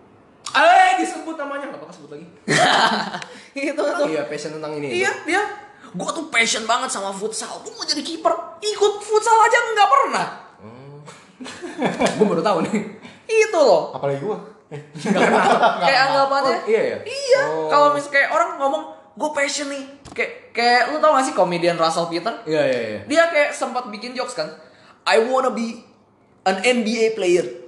[0.50, 2.26] Eh, disebut namanya nggak apa-apa sebut lagi.
[3.54, 4.08] Itu Oh, tuh.
[4.08, 4.97] iya, passion tentang ini.
[4.97, 5.43] Iya, dia.
[5.91, 7.50] Gua tuh passion banget sama futsal.
[7.60, 8.34] Gua mau jadi kiper.
[8.60, 10.26] Ikut futsal aja nggak pernah.
[12.18, 12.78] Gue baru tahu nih.
[13.30, 13.94] Itu loh.
[13.94, 14.38] apalagi gua
[14.70, 15.22] eh, kenal.
[15.82, 16.58] kayak anggapannya.
[16.62, 16.98] Oh, iya ya?
[17.02, 17.42] Iya.
[17.50, 17.70] Oh.
[17.74, 18.84] Kalau mis kayak orang ngomong
[19.18, 19.84] gue passion nih.
[20.14, 22.34] Kayak kayak lu tau gak sih komedian Russell Peter?
[22.46, 23.00] Iya, iya, iya.
[23.10, 24.50] Dia kayak sempat bikin jokes kan.
[25.10, 25.82] I wanna be
[26.46, 27.59] an NBA player.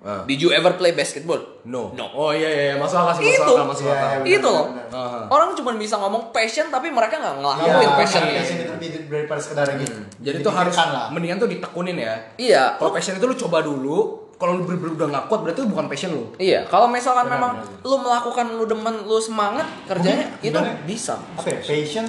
[0.00, 0.24] Ah.
[0.24, 1.36] Did you ever play basketball?
[1.62, 1.92] No.
[1.92, 2.08] No.
[2.10, 2.74] Oh iya, iya, iya.
[2.74, 3.52] masuk akal sih, masuk Itu.
[3.52, 4.08] akal, masuk Iya, akal.
[4.08, 4.66] iya, benar, itu loh.
[4.90, 5.20] Aha.
[5.28, 8.32] Orang cuma bisa ngomong passion tapi mereka nggak Iya, ngelakuin passionnya.
[8.34, 12.16] passion itu lebih daripada sekedar gitu Jadi tuh harus lah mendingan tuh ditekunin ya.
[12.34, 12.62] Iya.
[12.74, 13.98] Kalau passion itu lu coba dulu.
[14.34, 16.24] Kalau lu bener-bener udah nggak kuat berarti itu bukan passion lu.
[16.38, 17.84] Iya, kalau misalkan Benar, memang benar.
[17.84, 21.14] lu melakukan lu demen lu semangat kerjanya Mungkin itu sebenarnya- bisa.
[21.30, 22.06] apa ya passion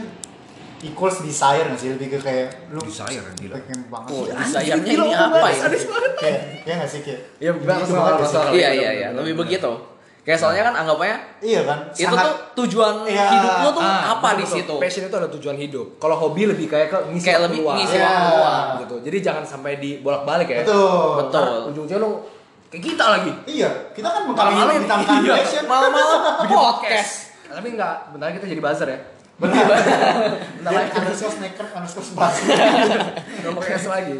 [0.81, 3.53] equals desire nggak sih lebih ke kayak lu Desire, gila.
[3.55, 4.33] pengen banget Oh, sih.
[4.33, 5.63] desire-nya gila, ini apa ya?
[6.15, 8.51] kayak ya nggak sih kayak Iya, akal, banget.
[8.51, 9.45] Iya iya iya, lebih benar.
[9.45, 9.71] begitu.
[10.21, 13.25] Kayak soalnya kan anggapannya iya kan itu sangat tuh tujuan Iya.
[13.31, 14.75] hidup lu tuh Ah, apa di situ?
[14.77, 15.97] Passion itu ada tujuan hidup.
[15.97, 18.05] Kalau hobi lebih kayak ke ngisi Kayak lebih ngisi Iya.
[18.07, 18.67] waktu luang.
[18.79, 18.95] gitu.
[19.01, 20.61] Jadi jangan sampai dibolak-balik ya.
[20.61, 21.49] betul Betul.
[21.67, 22.21] Ujung-ujungnya lu
[22.69, 23.31] kayak kita lagi.
[23.47, 24.77] iya kita kan Malam-malam
[25.19, 25.33] iya.
[25.35, 27.13] passion Malam-malam podcast.
[27.43, 28.99] Tapi enggak, bentar kita jadi buzzer ya.
[29.41, 29.81] Benar Bentar
[30.61, 32.33] dan lagi underscore snacker underscore sebelas
[33.41, 34.17] Udah podcast lagi.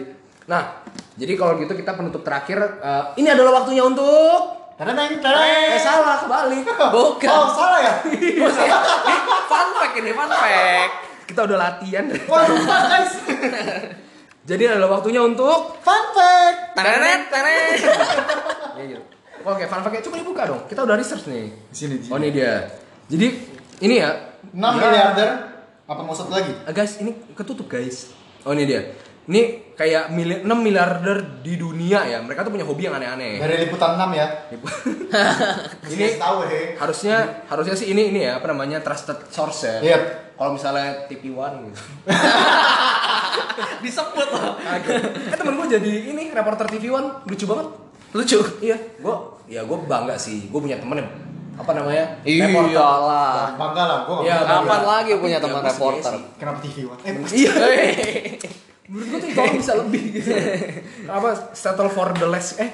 [0.50, 0.82] Nah,
[1.14, 2.58] jadi kalau gitu kita penutup terakhir.
[2.58, 4.58] eh, ini adalah waktunya untuk.
[4.74, 6.66] karena neng Eh salah kebalik.
[6.66, 7.30] Bukan.
[7.30, 8.80] oh salah ya Maksudnya,
[9.52, 10.94] fun fact ini fun fact.
[11.30, 12.06] Kita udah latihan.
[12.26, 13.14] wah lupa guys
[14.42, 15.78] Jadi adalah waktunya untuk.
[15.86, 17.78] fun fact Tenet tenet.
[18.74, 19.04] Ya, gitu.
[19.46, 20.62] Oke, fun fact coba dibuka dong.
[20.66, 21.54] Kita udah research nih.
[21.54, 22.66] di sini di Oh ini dia.
[23.06, 23.28] Jadi
[23.86, 24.31] ini ya.
[24.52, 25.30] 6 Ya, miliarder
[25.88, 28.12] apa mau satu lagi eh, guys, ini ketutup guys.
[28.44, 28.96] Oh ini dia.
[29.28, 32.20] Ini kayak mili 6 miliarder di dunia ya.
[32.24, 33.38] Mereka tuh punya hobi yang aneh-aneh.
[33.38, 34.28] dari liputan 6 ya
[35.94, 39.78] Ini tahu he harusnya harusnya sih ini ini ya apa namanya trusted source ya.
[39.84, 39.98] Iya.
[40.36, 41.82] Kalau misalnya TV One gitu.
[43.86, 44.58] Disebut loh.
[44.64, 47.68] eh temen gue jadi ini reporter TV One lucu banget.
[48.12, 48.40] Lucu.
[48.60, 49.16] Iya, gue
[49.48, 50.50] ya gue bangga sih.
[50.50, 51.12] Gue punya temen yang
[51.62, 53.54] apa namanya Iyalah.
[53.54, 54.66] bangga lah gua nggak Iya, bangga.
[54.66, 56.14] Kapan lagi punya ya, teman sebenarnya reporter?
[56.36, 57.52] kenapa TV One eh Iya.
[58.92, 60.30] Menurut gue tuh tolong bisa lebih gitu.
[61.08, 62.68] Apa settle for the less eh.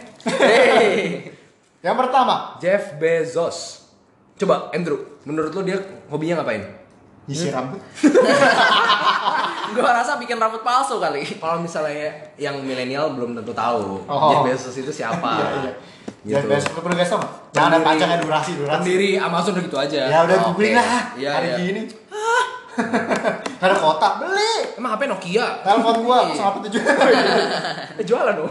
[1.80, 3.86] Yang pertama, Jeff Bezos.
[4.34, 5.78] Coba Andrew, menurut lo dia
[6.08, 6.66] hobinya ngapain?
[7.28, 7.80] Nyisir rambut.
[9.76, 11.22] Gua rasa bikin rambut palsu kali.
[11.28, 14.32] Kalau misalnya yang milenial belum tentu tahu Oh.
[14.32, 15.38] Jeff Bezos itu siapa.
[15.38, 15.72] Iya, iya.
[16.24, 16.34] Gitu.
[16.34, 17.28] Ya, besok lu perlu guys sama.
[17.52, 18.80] Jangan panjangnya durasi, durasi.
[18.82, 20.00] Pendiri Amazon udah gitu aja.
[20.08, 21.04] Ya udah Oh, googling lah.
[21.14, 21.82] Iya, Hari gini.
[22.78, 24.54] Nggak ada kotak, beli.
[24.76, 25.46] Emang HP Nokia?
[25.64, 26.44] Telepon gua Iya.
[26.48, 26.80] 087.
[27.98, 28.46] Eh, jualan dong.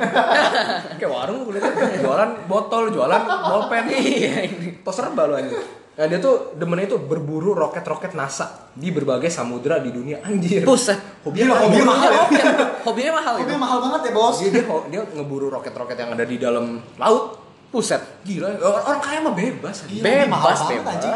[0.98, 1.70] Kayak warung gue liat
[2.02, 3.84] jualan botol, jualan bolpen.
[3.86, 4.82] Iya ini.
[4.82, 5.54] Tos serba lo anjir.
[5.96, 10.60] Nah dia tuh demennya tuh berburu roket-roket NASA di berbagai samudra di dunia anjir.
[10.60, 11.00] Buset.
[11.24, 12.20] Hobinya Gila, hobi hobinya mahal ya.
[12.20, 12.52] Hobinya,
[12.84, 13.56] hobinya mahal Hobi itu.
[13.56, 14.36] mahal banget ya, Bos.
[14.36, 16.64] Dia, dia, dia ngeburu roket-roket yang ada di dalam
[17.00, 17.24] laut.
[17.66, 17.98] Buset.
[18.22, 19.88] Gila, orang kaya mah bebas.
[19.88, 20.92] Gila, mahal Bebas, banget, bebas.
[20.94, 21.14] anjing.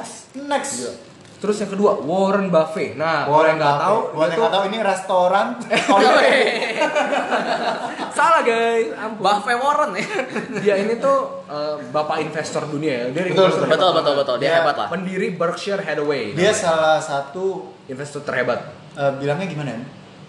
[0.49, 0.73] Next.
[0.75, 0.93] Gila.
[1.41, 2.95] Terus yang kedua, Warren Buffett.
[2.95, 5.47] Nah, kalau yang nggak tahu, tuh- nggak tahu ini restoran.
[5.57, 6.11] Kalau
[8.17, 9.23] salah guys, ampun.
[9.23, 10.07] Buffett Warren ya.
[10.63, 13.07] Dia ini tuh eh, bapak investor dunia ya.
[13.11, 13.67] Dia Betul, betul.
[13.67, 14.37] Betul betul betul.
[14.37, 14.89] Dia Dia hebat lah.
[14.89, 16.33] Pendiri Berkshire Hathaway.
[16.33, 16.55] dia namanya.
[16.55, 17.45] salah satu
[17.87, 18.61] investor terhebat.
[18.93, 19.71] eh, bilangnya gimana?
[19.71, 19.81] ya?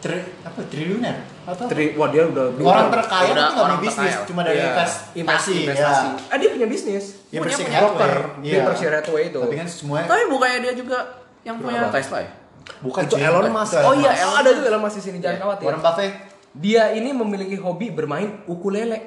[0.02, 3.98] Tri, apa triliuner atau Tri, wah dia udah orang terkaya Udah tapi nggak punya bisnis,
[4.10, 4.26] terkaya.
[4.26, 5.62] cuma dari Iya, invest- investasi, ya.
[5.64, 6.08] investasi.
[6.26, 7.04] Ah dia punya bisnis.
[7.30, 7.56] Ya, Punya.
[7.56, 8.42] Broker Hathaway.
[8.42, 8.60] di Iya.
[8.64, 9.40] Berkshire Hathaway itu.
[9.40, 10.98] Tapi kan semuanya Tapi bukannya dia juga
[11.44, 11.88] yang punya?
[11.88, 12.32] Tesla ya?
[12.78, 13.74] bukan itu Elon Musk.
[13.80, 14.12] Oh iya.
[14.16, 15.44] Elon ada juga Elon Musk di sini, jangan Iya.
[15.44, 15.66] khawatir.
[15.66, 16.12] Warren Buffett.
[16.54, 19.00] Dia ini memiliki hobi bermain ukulele.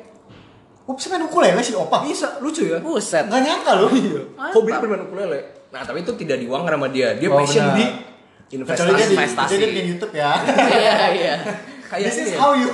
[0.85, 2.01] Oh, bisa main ukulele sih, Opa.
[2.01, 2.79] Bisa, lucu ya.
[2.79, 3.25] Buset.
[3.25, 3.89] Nggak nyangka loh.
[3.89, 4.53] Mantap.
[4.55, 5.41] Hobi bermain ukulele.
[5.69, 7.17] Nah, tapi itu tidak diuangkan sama dia.
[7.17, 8.14] Dia Oh, passion benar.
[8.57, 9.55] Di Kecuali dia di, investasi.
[9.55, 9.55] Investasi.
[9.59, 10.31] dia di YouTube ya.
[10.79, 11.35] Iya iya.
[11.91, 12.39] Kayak This is ya.
[12.41, 12.69] how you.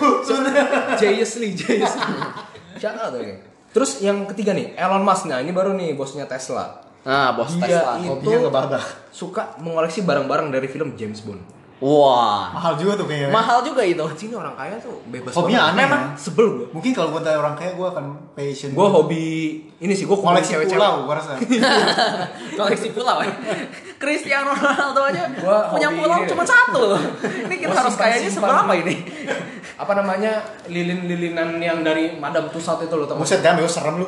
[0.97, 2.23] Jayus Lee, Jayus Lee.
[2.79, 3.35] Shout out oke.
[3.71, 5.31] Terus yang ketiga nih, Elon Musk.
[5.31, 6.83] Nah, ini baru nih bosnya Tesla.
[7.07, 7.93] Nah, bos Dia Tesla.
[8.01, 8.31] itu
[9.15, 11.60] suka mengoleksi barang-barang dari film James Bond.
[11.81, 12.53] Wah.
[12.53, 13.33] Mahal juga tuh kayaknya.
[13.33, 14.05] Mahal juga itu.
[14.05, 16.21] Anjing orang kaya tuh bebas Hobinya aneh, Memang ya.
[16.21, 16.67] sebel gue.
[16.77, 18.05] Mungkin kalau gue tanya orang kaya, gue akan
[18.37, 18.77] passion.
[18.77, 19.25] Gue hobi
[19.81, 21.41] ini sih, gue koleksi pulau, gue rasa.
[22.53, 23.33] Koleksi pulau ya.
[24.01, 26.85] Cristiano Ronaldo aja Gua punya hobi pulau ini cuma satu.
[27.49, 28.61] Ini kita harus kayaknya simpan-simpan.
[28.61, 28.95] seberapa ini?
[29.81, 30.33] Apa namanya
[30.69, 33.25] lilin-lilinan yang dari Madame Tussauds itu loh teman.
[33.25, 34.07] Buset kan, gue serem lu.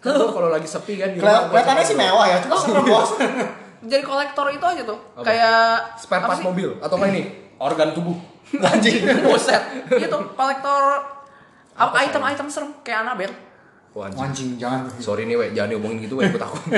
[0.00, 3.12] Kan tuh kalau lagi sepi kan Kelihatannya sih mewah ya, cuma serem bos.
[3.86, 4.98] Jadi kolektor itu aja tuh.
[5.14, 5.24] Apa?
[5.24, 5.62] Kayak
[5.96, 7.22] spare apa part mobil atau nggak ini
[7.66, 8.16] organ tubuh.
[8.74, 9.02] Anjing.
[9.26, 9.62] Buset.
[9.90, 10.80] Itu kolektor
[11.76, 13.36] apa item-item serem kayak Annabelle.
[13.96, 14.28] Wah, anjing.
[14.28, 14.80] Anjing, jangan.
[15.00, 16.68] Sorry nih, we, jangan diomongin gitu, we, ikut aku.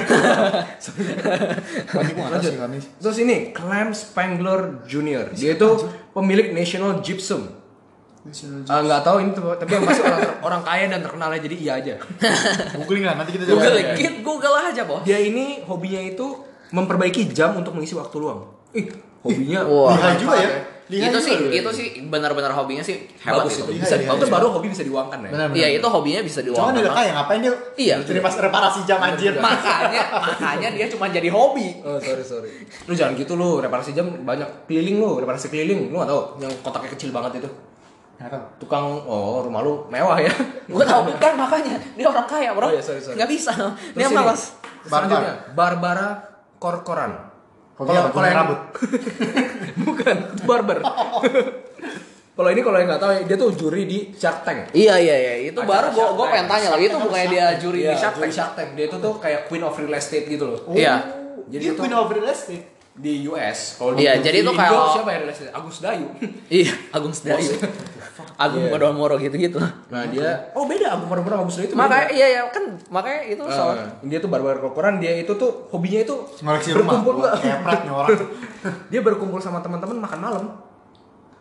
[1.98, 2.78] Anjing tahu sih kami.
[2.78, 5.34] Terus ini, Clem Spangler Jr.
[5.34, 5.68] Dia itu
[6.14, 7.59] pemilik National Gypsum.
[8.70, 11.72] Ah, nggak tahu ini tuh, tapi yang pasti orang, orang kaya dan terkenalnya jadi iya
[11.82, 11.94] aja.
[12.78, 13.98] Googling lah, nanti kita Google, jawab.
[13.98, 15.02] Git, Google aja, Bos.
[15.02, 16.26] Dia ini hobinya itu
[16.72, 18.44] memperbaiki jam untuk mengisi waktu luang.
[18.76, 18.86] Ih,
[19.24, 19.96] hobinya Wah.
[19.96, 20.50] Lihai juga ya.
[20.88, 23.76] Lihai itu juga sih, itu sih benar-benar hobinya sih hebat bagus itu.
[23.76, 23.84] itu.
[23.84, 25.30] Bisa, baru hobi bisa diuangkan ya.
[25.52, 26.72] Iya, itu hobinya bisa Cuma diuangkan.
[26.72, 27.52] dia udah kaya, ngapain dia?
[27.76, 27.94] Iya.
[28.00, 29.36] Jadi pas reparasi jam anjir.
[29.36, 31.84] makanya makanya dia cuma jadi hobi.
[31.84, 32.50] Oh sorry sorry.
[32.88, 36.52] Lu jangan gitu lu reparasi jam banyak keliling lu reparasi keliling lu nggak tahu yang
[36.64, 37.50] kotaknya kecil banget itu
[38.58, 40.32] tukang oh rumah lu mewah ya.
[40.72, 42.66] Gue tahu kan makanya dia orang kaya bro.
[42.66, 43.14] Oh iya, sorry, sorry.
[43.14, 43.52] Nggak bisa.
[43.54, 44.42] Terus Dia malas.
[44.82, 46.08] Selanjutnya Barbara
[46.59, 47.12] Korkoran.
[47.74, 48.61] Punya yang- rambut.
[49.86, 50.78] bukan barber.
[52.36, 54.70] kalau ini kalau yang nggak tahu dia tuh juri di Shark Tank.
[54.70, 55.32] Iya iya iya.
[55.48, 58.16] Itu Acara baru gue gue pengen tanya lagi itu bukannya dia juri Iya, di Shark
[58.16, 58.30] Tank.
[58.30, 58.68] Shark Tank.
[58.74, 60.61] Dia itu tuh kayak queen of real estate gitu loh.
[60.70, 60.94] Iya.
[61.48, 62.66] Jadi Dia itu queen of real estate.
[62.94, 63.78] di US.
[63.78, 65.52] Kalau Iya, di- jadi di itu kayak- siapa yang real estate?
[65.52, 66.06] Agus Dayu.
[66.50, 67.50] Iya, Agung Sedayu.
[68.34, 68.70] Agung Iya.
[68.70, 69.58] Podomoro gitu-gitu.
[69.86, 72.14] Nah dia, oh beda Agung Podomoro Agus Dayu itu Makanya beda.
[72.14, 76.00] iya ya kan makanya itu Ah, soal dia tuh barbar kokoran dia itu tuh hobinya
[76.00, 76.96] itu Ngoleksi rumah.
[76.96, 77.56] berkumpul Wah, enggak?
[77.56, 78.08] Kepret nih orang.
[78.90, 80.44] dia berkumpul sama teman-teman makan malam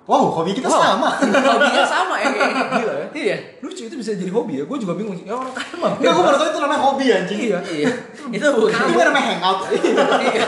[0.03, 0.79] Wow, hobi kita Wow.
[0.79, 1.09] sama.
[1.51, 2.63] hobinya sama ya kayaknya.
[2.71, 3.07] Gila ya?
[3.13, 3.37] Iya.
[3.59, 6.23] lucu itu bisa jadi hobi ya gue juga bingung ya orang kaya mah Enggak, gue
[6.23, 7.39] baru tahu itu namanya hobi anjing.
[7.43, 7.87] iya Iya.
[8.29, 8.71] Itu bukan.
[8.71, 9.59] Itu namanya hangout.
[9.67, 10.47] Iya.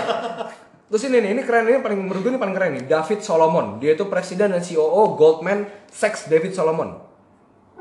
[0.89, 3.77] Terus ini nih ini keren ini paling menurut gue ini paling keren nih David Solomon
[3.77, 6.97] dia itu presiden dan COO Goldman Sachs David Solomon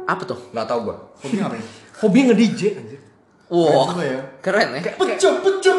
[0.05, 0.37] Apa tuh?
[0.51, 1.63] nggak tahu gue Hobi ngapain?
[1.99, 2.99] hobi nge DJ anjir
[3.49, 3.89] Wah.
[3.89, 4.21] juga ya.
[4.39, 4.93] Keren ya.
[4.93, 5.73] Pecah, pecah.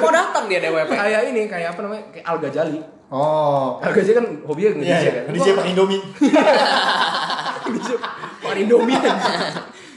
[0.00, 0.88] Mau datang dia DWP.
[0.88, 2.80] kayak ini kayak apa namanya kayak Al Ghazali
[3.12, 3.76] Oh.
[3.78, 5.22] Al Ghazali kan hobinya nge DJ Iya, iya.
[5.22, 6.00] kan DJ pakai Indomie.
[8.40, 8.96] pakai Indomie.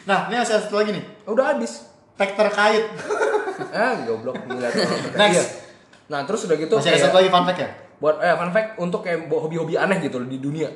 [0.04, 1.04] Nah, ini ada satu lagi nih.
[1.24, 2.84] udah habis Tag terkait.
[3.72, 5.02] ah goblok ngeliat orang.
[5.16, 5.69] Next.
[6.10, 6.12] Iya.
[6.12, 7.70] nah terus udah gitu Masih ada satu lagi fun fact ya?
[8.00, 10.70] buat eh fun fact untuk kayak hobi-hobi aneh gitu loh di dunia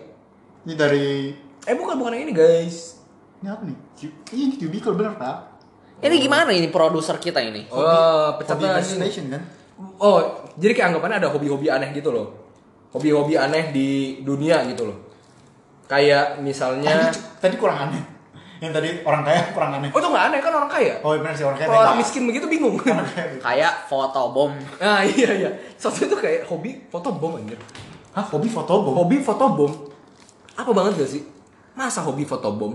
[0.63, 3.01] Ini dari eh bukan bukan yang ini guys
[3.41, 3.75] ini apa nih?
[3.91, 5.35] Cu- Ini cubicle bener pak?
[5.99, 7.67] Ini gimana ini produser kita ini?
[7.67, 7.81] oh
[8.31, 9.43] Hobi pecat kan?
[9.97, 10.19] oh
[10.53, 12.27] jadi kayak anggapannya ada hobi-hobi aneh gitu loh
[12.93, 13.87] hobi-hobi aneh di
[14.21, 14.97] dunia gitu loh.
[15.83, 18.03] Kayak misalnya Tadi, tadi kurang aneh.
[18.63, 19.91] Yang tadi orang kaya kurang aneh.
[19.91, 20.95] Oh itu nggak aneh kan orang kaya.
[21.03, 21.67] Oh, benar sih orang kaya.
[21.67, 22.79] Kalau orang miskin begitu bingung.
[22.79, 23.35] Orang kaya.
[23.43, 24.55] Kayak foto bom.
[24.79, 25.51] Nah iya iya.
[25.75, 27.59] Satu itu kayak hobi foto bom anjir.
[28.15, 28.95] Hah, hobi foto bom?
[28.95, 29.71] Hobi foto bom.
[30.55, 31.27] Apa banget gak sih?
[31.75, 32.71] Masa hobi foto bom?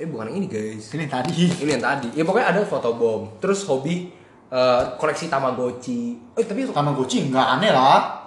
[0.00, 0.88] Eh bukan yang ini guys.
[0.96, 1.52] Ini tadi.
[1.52, 2.08] Ini yang tadi.
[2.16, 3.36] Ya pokoknya ada foto bom.
[3.44, 4.08] Terus hobi
[4.48, 6.16] eh, koleksi Tamagotchi.
[6.32, 8.21] Eh tapi Tamagotchi nggak aneh lah.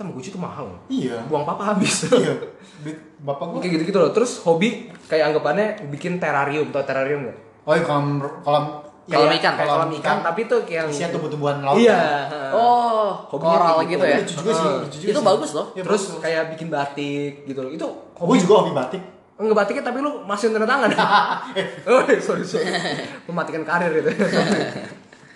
[0.00, 0.68] Tapi Tamagotchi itu mahal.
[0.88, 1.20] Iya.
[1.28, 2.08] Buang papa habis.
[2.16, 2.32] Iya.
[2.80, 3.60] Duit Bapak gua.
[3.60, 4.10] Kayak gitu-gitu loh.
[4.10, 6.72] Terus hobi kayak anggapannya bikin terrarium.
[6.72, 7.36] Tau terrarium gak?
[7.62, 8.06] Oh, iya, kolam
[8.40, 8.64] kolam
[9.04, 9.52] Kolam Kayak- ikan.
[9.52, 11.76] Kayak kolam ikan, tapi tuh kayak yang isinya tumbuh-tumbuhan laut.
[11.76, 12.00] Iya.
[12.50, 14.04] Oh, Hobinya koral kayak gitu gitu.
[14.10, 14.18] ya.
[14.18, 15.28] Lucu juga sih, lucu juga Itu sih.
[15.28, 15.66] bagus loh.
[15.70, 16.22] Iya, Terus bagus.
[16.24, 17.70] kayak bikin batik gitu loh.
[17.70, 19.02] Itu gue juga hobi batik.
[19.36, 20.90] Enggak batiknya tapi lu masukin tanda tangan.
[21.90, 22.66] oh, sorry sorry.
[23.24, 24.10] Mematikan karir gitu.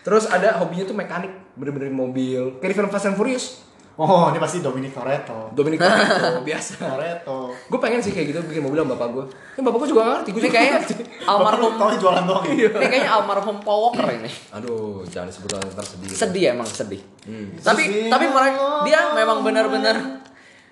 [0.01, 2.59] Terus ada hobinya tuh mekanik, bener-bener mobil.
[2.59, 3.65] Kayak di film Fast and Furious.
[3.95, 5.51] Oh, ini pasti Dominic Toretto.
[5.51, 6.73] Dominic Toretto biasa.
[6.77, 7.55] Toretto.
[7.65, 9.25] Gue pengen sih kayak gitu bikin mobil sama bapak gue.
[9.55, 10.31] Ini bapak gue juga gak ngerti.
[10.31, 10.79] Gue juga kayaknya
[11.25, 12.45] almarhum tau jualan doang.
[12.49, 12.69] ya?
[12.69, 14.31] Ini kayaknya almarhum Paul Walker ini.
[14.51, 16.09] Aduh, jangan disebut orang ntar sedih.
[16.11, 17.03] Sedih emang sedih.
[17.23, 17.55] Hmm.
[17.57, 18.11] Tapi Sedih.
[18.11, 19.97] tapi mereka dia memang benar-benar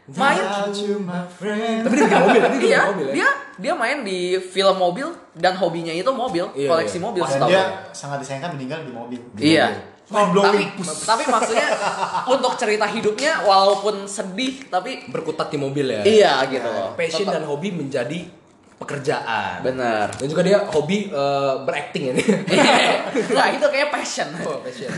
[0.08, 0.42] main.
[0.42, 3.14] Tapi dia bikin mobil, dia bikin Iya, mobil ya.
[3.14, 7.04] dia dia main di film mobil dan hobinya itu mobil, Iya, koleksi iya.
[7.04, 7.62] mobil Dan dia
[7.92, 9.20] sangat disayangkan meninggal di mobil.
[9.38, 9.91] Iya.
[10.12, 10.62] Mind Tapi
[11.02, 11.68] tapi maksudnya
[12.26, 16.02] untuk cerita hidupnya walaupun sedih tapi Berkutat di mobil ya.
[16.02, 16.92] iya gitu loh.
[16.94, 18.20] Passion Tetap- dan hobi menjadi
[18.74, 19.62] pekerjaan.
[19.62, 20.10] benar.
[20.12, 22.14] Dan juga dia hobi eh, berakting ya.
[23.32, 24.26] Nah, itu kayak passion.
[24.40, 24.90] Oh, passion.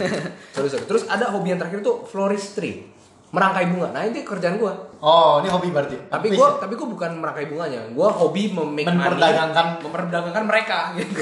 [0.51, 0.85] Sorry, sorry.
[0.85, 2.91] Terus ada hobi yang terakhir tuh floristry.
[3.29, 3.91] Merangkai bunga.
[3.91, 4.71] Nah, ini kerjaan gua.
[4.97, 5.99] Oh, ini hobi berarti.
[6.07, 6.61] Tapi gua sih?
[6.63, 7.83] tapi gua bukan merangkai bunganya.
[7.91, 11.19] Gua hobi memake money, Memperdagangkan- memperdagangkan mereka gitu.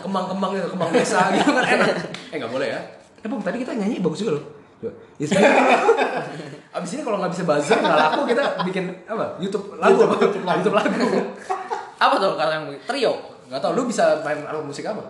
[0.00, 1.90] Kembang-kembang gitu, kembang desa gitu kan enak.
[2.30, 2.80] Eh enggak boleh ya.
[3.24, 4.44] Eh, Bang, tadi kita nyanyi bagus juga loh.
[4.84, 4.92] Ya,
[6.76, 9.40] Abis ini kalau nggak bisa buzzer nggak laku kita bikin apa?
[9.40, 10.60] YouTube lagu, YouTube, YouTube lagu.
[10.60, 11.08] YouTube lagu.
[12.04, 13.16] Apa tuh kalau yang trio?
[13.48, 15.00] Nggak tahu, lu bisa main alat musik apa?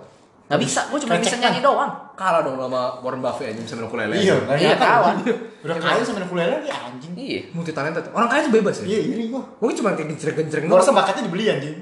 [0.55, 1.91] Nggak bisa, gue cuma bisa nyanyi doang.
[2.15, 4.15] Kalah dong sama Warren Buffett aja bisa main ukulele.
[4.15, 4.87] Iya, Iya, nyata.
[4.87, 5.15] kawan.
[5.61, 7.13] Udah kaya sama ukulele dia anjing.
[7.13, 7.41] Iya.
[7.51, 8.07] Multi talented.
[8.09, 8.85] Orang kaya tuh bebas ya.
[8.87, 9.43] Iya, ini gua.
[9.59, 11.75] Mungkin cuma kayak genjreng-genjreng Gua rasa bakatnya dibeli anjing.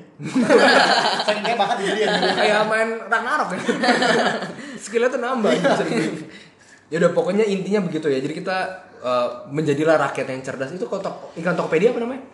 [1.22, 2.22] Saking kayak bakat dibeli anjing.
[2.34, 3.58] kayak main Ragnarok ya.
[4.82, 6.24] Skillnya tuh nambah bisa dibeli.
[6.88, 8.18] Ya udah pokoknya intinya begitu ya.
[8.18, 8.56] Jadi kita
[8.98, 10.70] eh, menjadilah rakyat yang cerdas.
[10.70, 12.24] Itu kok tok- iklan Tokopedia apa namanya?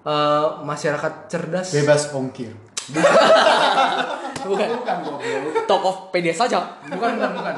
[0.00, 1.74] Eh, masyarakat cerdas.
[1.74, 2.54] Bebas ongkir.
[2.88, 4.68] Bukan.
[4.80, 5.64] Bukan goblok.
[5.66, 6.58] Tokopedia saja.
[6.86, 7.54] Bukan bukan bukan.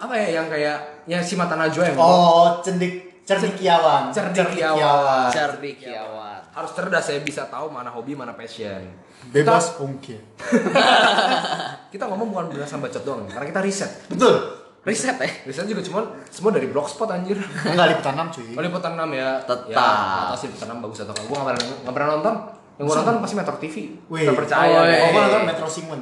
[0.00, 4.08] Apa ya yang kayak yang si Mata Najwa yang Oh, cendik cerdikiawan.
[4.10, 5.28] Cerdikiawan.
[5.28, 6.38] Cerdikiawan.
[6.50, 8.82] harus cerdas ya bisa tahu mana hobi mana passion.
[9.30, 10.18] Bebas ongkir.
[11.92, 13.90] Kita ngomong bukan berdasarkan bacot doang, karena kita riset.
[14.08, 14.34] Betul.
[14.80, 15.28] Riset ya.
[15.44, 17.36] Riset juga cuma semua dari blogspot anjir.
[17.68, 18.48] Enggak liputan 6 cuy.
[18.56, 19.28] Oh liputan 6 ya.
[19.44, 19.68] Tetap.
[19.68, 19.86] Ya,
[20.32, 21.26] nggak sih liputan 6 bagus atau enggak.
[21.28, 22.34] Gua enggak pernah enggak pernah nonton.
[22.80, 23.76] Yang gua nonton pasti Metro TV.
[24.08, 24.24] Wih.
[24.24, 24.76] Nggak percaya.
[24.80, 24.96] Oh, ya.
[24.96, 25.12] Oh, iya.
[25.12, 26.00] gua nonton Metro Singwen.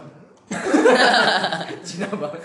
[1.87, 2.41] Cina banget.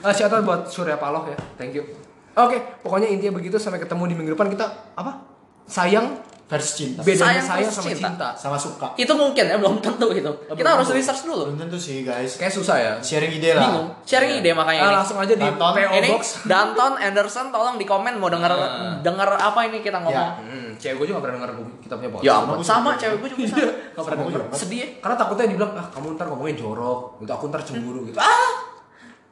[0.00, 1.36] Ah, shout out buat Surya Paloh ya.
[1.60, 1.84] Thank you.
[2.32, 5.20] Oke, pokoknya intinya begitu sampai ketemu di minggu depan kita apa?
[5.68, 6.16] Sayang
[6.52, 7.00] Versi cinta.
[7.00, 8.08] bedanya Sayang sayang versus sama cinta.
[8.12, 8.28] cinta.
[8.36, 8.86] Sama suka.
[8.94, 10.28] Itu mungkin ya, belum tentu itu.
[10.28, 11.00] Kita belum harus tentu.
[11.00, 11.42] research dulu.
[11.48, 12.36] Belum tentu sih guys.
[12.36, 12.92] Kayak susah ya.
[13.00, 13.64] Sharing ide lah.
[13.64, 13.88] Bingung.
[14.04, 14.96] Sharing ide makanya Ah, ini.
[14.98, 15.72] langsung aja di Danton.
[15.72, 16.22] PO ini Box.
[16.52, 18.52] Danton Anderson tolong di komen mau denger
[19.00, 20.12] denger apa ini kita ngomong.
[20.12, 20.36] Ya.
[20.36, 21.50] Hmm, cewek gue juga gak pernah denger
[21.80, 22.28] kita punya podcast.
[22.28, 22.52] Ya sama
[22.84, 23.00] bagus.
[23.00, 23.72] cewek gue juga Iya, sama.
[23.90, 24.40] gak pernah denger.
[24.52, 24.86] Sedih ya.
[25.00, 28.18] Karena takutnya dibilang, ah kamu ntar ngomongnya jorok, gitu aku ntar cemburu gitu.
[28.18, 28.52] Ah,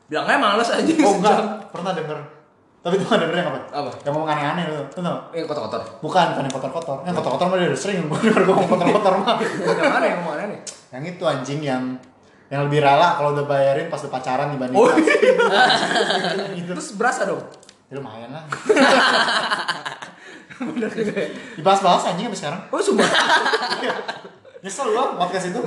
[0.06, 0.92] bilangnya males aja.
[1.00, 1.38] Oh enggak,
[1.74, 2.39] pernah denger.
[2.80, 3.60] Tapi tuh ada yang apa?
[3.68, 3.90] Apa?
[4.08, 4.80] Yang ngomong aneh-aneh lu.
[4.88, 5.18] Tuh tau?
[5.36, 5.84] Eh kotor-kotor.
[6.00, 6.96] Bukan, bukan yang kotor-kotor.
[7.04, 9.36] Yang kotor-kotor mah dia udah sering gue denger gue ngomong kotor-kotor mah.
[9.68, 10.60] Yang mana yang ngomong aneh nih?
[10.96, 11.84] Yang itu anjing yang
[12.50, 14.96] yang lebih rela kalau udah bayarin pas udah pacaran dibanding Oh, pas.
[16.56, 16.72] gitu.
[16.72, 17.44] Terus berasa dong.
[17.92, 18.44] Ya lumayan lah.
[20.74, 21.28] Bener juga ya.
[21.60, 22.60] Dibahas-bahas anjing sampai sekarang.
[22.72, 23.06] Oh sumpah.
[24.64, 25.60] Nyesel gua podcast itu.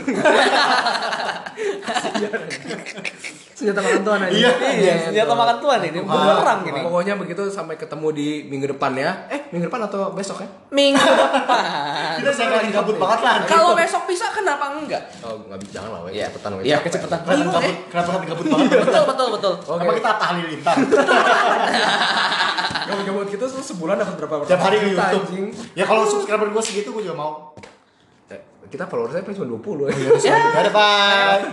[3.63, 4.35] Senjata makan tuan aja.
[4.35, 6.11] Iya, Iya, senjata makan tuan ini Bukan.
[6.11, 6.81] bumerang ini.
[6.83, 9.11] Pokoknya begitu sampai ketemu di minggu depan ya.
[9.31, 10.49] Eh, minggu depan atau besok ya?
[10.67, 12.19] Minggu depan.
[12.19, 13.35] Kita lagi gabut banget lah.
[13.47, 14.99] Kalau besok bisa kenapa enggak?
[15.23, 16.11] Oh, nggak bisa jangan lah, weh.
[16.11, 16.27] Iya.
[16.27, 16.63] Cepetan, weh.
[16.67, 17.19] Iya, kecepetan.
[17.23, 18.11] Kenapa ya.
[18.13, 18.67] Lagi gabut banget?
[18.83, 19.53] Betul, betul, betul.
[19.63, 19.79] Oke.
[19.79, 20.75] Apa kita Atta Halilintar?
[22.83, 24.33] Gabut-gabut gitu sebulan dapat berapa?
[24.43, 25.55] Tiap hari ke juta, YouTube.
[25.73, 27.31] Ya kalau subscriber gua segitu gua juga mau.
[28.27, 29.95] Eh, Kita followersnya paling cuma 20 ya.
[30.19, 31.43] Ya bye.